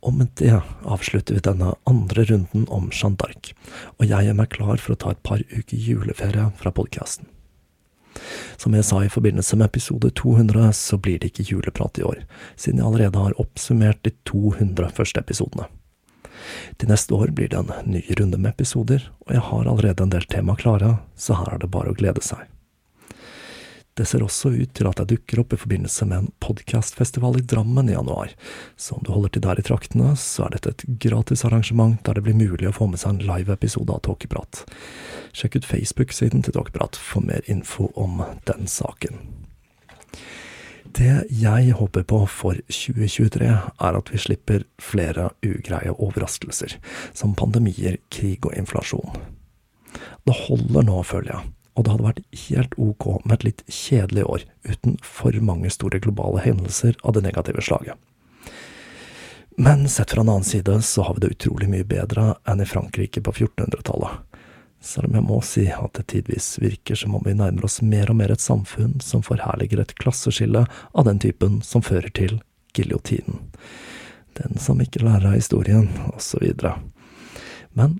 Og 0.00 0.14
med 0.16 0.30
det 0.40 0.54
avslutter 0.88 1.36
vi 1.36 1.42
denne 1.44 1.74
andre 1.88 2.24
runden 2.28 2.66
om 2.72 2.88
Jeanne 2.92 3.18
d'Arc, 3.20 3.52
og 3.98 4.06
jeg 4.08 4.28
er 4.28 4.36
meg 4.36 4.52
klar 4.54 4.80
for 4.80 4.94
å 4.94 5.00
ta 5.00 5.12
et 5.14 5.22
par 5.26 5.42
uker 5.52 5.76
juleferie 5.76 6.46
fra 6.60 6.72
podkasten. 6.72 7.28
Som 8.60 8.74
jeg 8.74 8.84
sa 8.84 9.02
i 9.04 9.12
forbindelse 9.12 9.56
med 9.56 9.70
episode 9.70 10.10
200, 10.18 10.72
så 10.76 10.98
blir 10.98 11.20
det 11.20 11.30
ikke 11.30 11.46
juleprat 11.52 12.00
i 12.00 12.06
år, 12.06 12.24
siden 12.56 12.80
jeg 12.80 12.88
allerede 12.88 13.22
har 13.22 13.36
oppsummert 13.40 14.00
de 14.04 14.12
200 14.28 14.90
første 14.96 15.22
episodene. 15.22 15.68
Til 16.80 16.90
neste 16.90 17.14
år 17.14 17.32
blir 17.36 17.50
det 17.52 17.60
en 17.60 17.92
ny 17.92 18.02
runde 18.18 18.40
med 18.40 18.54
episoder, 18.54 19.04
og 19.26 19.34
jeg 19.36 19.44
har 19.50 19.68
allerede 19.68 20.04
en 20.04 20.12
del 20.12 20.24
tema 20.32 20.56
klare, 20.56 20.96
så 21.16 21.36
her 21.38 21.54
er 21.54 21.62
det 21.62 21.72
bare 21.72 21.92
å 21.92 21.96
glede 21.96 22.24
seg. 22.24 22.48
Det 24.00 24.06
ser 24.08 24.22
også 24.24 24.54
ut 24.54 24.70
til 24.72 24.86
at 24.88 24.96
jeg 25.02 25.10
dukker 25.10 25.42
opp 25.42 25.50
i 25.52 25.58
forbindelse 25.60 26.06
med 26.08 26.22
en 26.22 26.28
podkastfestival 26.40 27.34
i 27.36 27.42
Drammen 27.44 27.90
i 27.90 27.92
januar, 27.92 28.30
så 28.80 28.94
om 28.96 29.02
du 29.04 29.10
holder 29.12 29.34
til 29.34 29.44
der 29.44 29.60
i 29.60 29.64
traktene, 29.66 30.14
så 30.16 30.46
er 30.46 30.54
dette 30.54 30.72
et 30.72 30.84
gratis 31.04 31.44
arrangement 31.44 31.98
der 32.06 32.16
det 32.16 32.22
blir 32.24 32.38
mulig 32.38 32.70
å 32.70 32.72
få 32.78 32.88
med 32.88 33.02
seg 33.02 33.18
en 33.18 33.26
live-episode 33.28 33.92
av 33.92 34.00
Tåkeprat. 34.08 34.62
Sjekk 35.36 35.60
ut 35.60 35.68
Facebook-siden 35.68 36.46
til 36.46 36.56
Tåkeprat 36.56 36.96
for 36.96 37.28
mer 37.28 37.44
info 37.44 37.90
om 37.92 38.24
den 38.48 38.64
saken. 38.72 39.20
Det 40.96 41.28
jeg 41.28 41.76
håper 41.76 42.08
på 42.08 42.24
for 42.24 42.56
2023, 42.72 43.52
er 43.52 44.00
at 44.00 44.16
vi 44.16 44.24
slipper 44.24 44.64
flere 44.80 45.28
ugreie 45.44 45.92
overraskelser, 45.92 46.80
som 47.12 47.36
pandemier, 47.36 48.00
krig 48.08 48.48
og 48.48 48.56
inflasjon. 48.56 49.12
Det 50.24 50.40
holder 50.46 50.88
nå, 50.88 51.02
føler 51.04 51.34
jeg, 51.36 51.56
og 51.74 51.84
det 51.84 51.94
hadde 51.94 52.06
vært 52.08 52.40
helt 52.46 52.76
ok 52.78 53.08
med 53.24 53.34
et 53.38 53.46
litt 53.48 53.64
kjedelig 53.66 54.24
år 54.24 54.46
uten 54.68 54.96
for 55.06 55.36
mange 55.44 55.70
store 55.70 56.00
globale 56.02 56.42
hendelser 56.44 56.96
av 57.02 57.16
det 57.16 57.24
negative 57.26 57.62
slaget. 57.64 57.94
Men 59.60 59.88
sett 59.92 60.14
fra 60.14 60.22
en 60.22 60.30
annen 60.32 60.46
side 60.46 60.78
så 60.86 61.04
har 61.04 61.16
vi 61.16 61.26
det 61.26 61.34
utrolig 61.36 61.68
mye 61.68 61.86
bedre 61.86 62.34
enn 62.48 62.62
i 62.62 62.68
Frankrike 62.68 63.20
på 63.24 63.34
1400-tallet 63.34 64.30
selv 64.80 65.10
om 65.10 65.14
jeg 65.18 65.26
må 65.26 65.38
si 65.44 65.66
at 65.72 65.92
det 65.98 66.06
tidvis 66.14 66.54
virker 66.60 66.96
som 66.96 67.14
om 67.16 67.24
vi 67.24 67.36
nærmer 67.36 67.66
oss 67.68 67.80
mer 67.84 68.10
og 68.10 68.16
mer 68.20 68.32
et 68.32 68.42
samfunn 68.42 68.96
som 69.04 69.22
forherliger 69.24 69.82
et 69.82 69.94
klasseskille 70.00 70.64
av 70.64 71.08
den 71.08 71.20
typen 71.20 71.60
som 71.66 71.84
fører 71.84 72.08
til 72.16 72.38
giljotinen. 72.76 73.42
Den 74.38 74.56
som 74.62 74.80
ikke 74.80 75.02
lærer 75.04 75.32
av 75.32 75.36
historien, 75.36 75.90
osv. 76.14 76.46
Men 77.76 77.98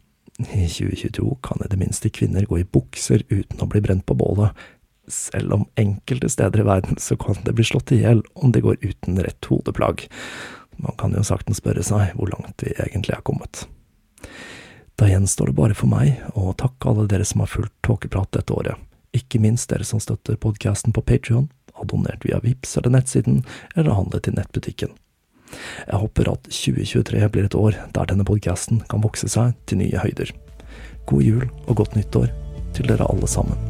i 0.48 0.66
2022 0.68 1.38
kan 1.42 1.62
i 1.64 1.68
det 1.70 1.78
minste 1.80 2.10
kvinner 2.12 2.46
gå 2.48 2.60
i 2.60 2.68
bukser 2.68 3.24
uten 3.28 3.60
å 3.62 3.68
bli 3.70 3.82
brent 3.84 4.06
på 4.06 4.16
bålet, 4.18 4.56
selv 5.10 5.52
om 5.56 5.66
enkelte 5.80 6.28
steder 6.30 6.62
i 6.62 6.66
verden 6.68 6.98
så 7.02 7.16
kan 7.18 7.38
det 7.44 7.54
bli 7.58 7.66
slått 7.66 7.92
i 7.92 8.02
hjel 8.02 8.22
om 8.34 8.52
de 8.54 8.62
går 8.62 8.78
uten 8.82 9.18
rett 9.22 9.50
hodeplagg. 9.50 10.06
Man 10.80 10.96
kan 10.98 11.14
jo 11.16 11.24
saktens 11.26 11.60
spørre 11.60 11.82
seg 11.84 12.14
hvor 12.16 12.30
langt 12.30 12.62
vi 12.64 12.74
egentlig 12.78 13.16
er 13.16 13.24
kommet. 13.26 13.66
Da 15.00 15.08
gjenstår 15.08 15.50
det 15.50 15.56
bare 15.58 15.76
for 15.76 15.90
meg 15.90 16.20
å 16.36 16.52
takke 16.52 16.90
alle 16.90 17.08
dere 17.10 17.26
som 17.26 17.42
har 17.42 17.50
fulgt 17.50 17.74
Tåkeprat 17.86 18.32
dette 18.36 18.54
året, 18.54 18.76
ikke 19.16 19.40
minst 19.42 19.70
dere 19.72 19.86
som 19.88 20.00
støtter 20.02 20.38
podkasten 20.40 20.94
på 20.94 21.02
Patrion, 21.02 21.48
har 21.74 21.88
donert 21.88 22.24
via 22.26 22.40
VIPS 22.44 22.76
eller 22.78 22.92
nettsiden, 22.98 23.40
eller 23.74 23.96
handlet 23.96 24.28
i 24.28 24.34
nettbutikken. 24.36 24.92
Jeg 25.86 26.02
håper 26.02 26.32
at 26.34 26.50
2023 26.50 27.32
blir 27.32 27.48
et 27.48 27.58
år 27.58 27.80
der 27.96 28.12
denne 28.12 28.26
podkasten 28.28 28.84
kan 28.90 29.04
vokse 29.04 29.30
seg 29.30 29.56
til 29.66 29.82
nye 29.82 30.04
høyder. 30.04 30.32
God 31.10 31.26
jul 31.26 31.48
og 31.66 31.76
godt 31.82 31.98
nyttår 31.98 32.30
til 32.76 32.90
dere 32.90 33.08
alle 33.10 33.28
sammen. 33.30 33.69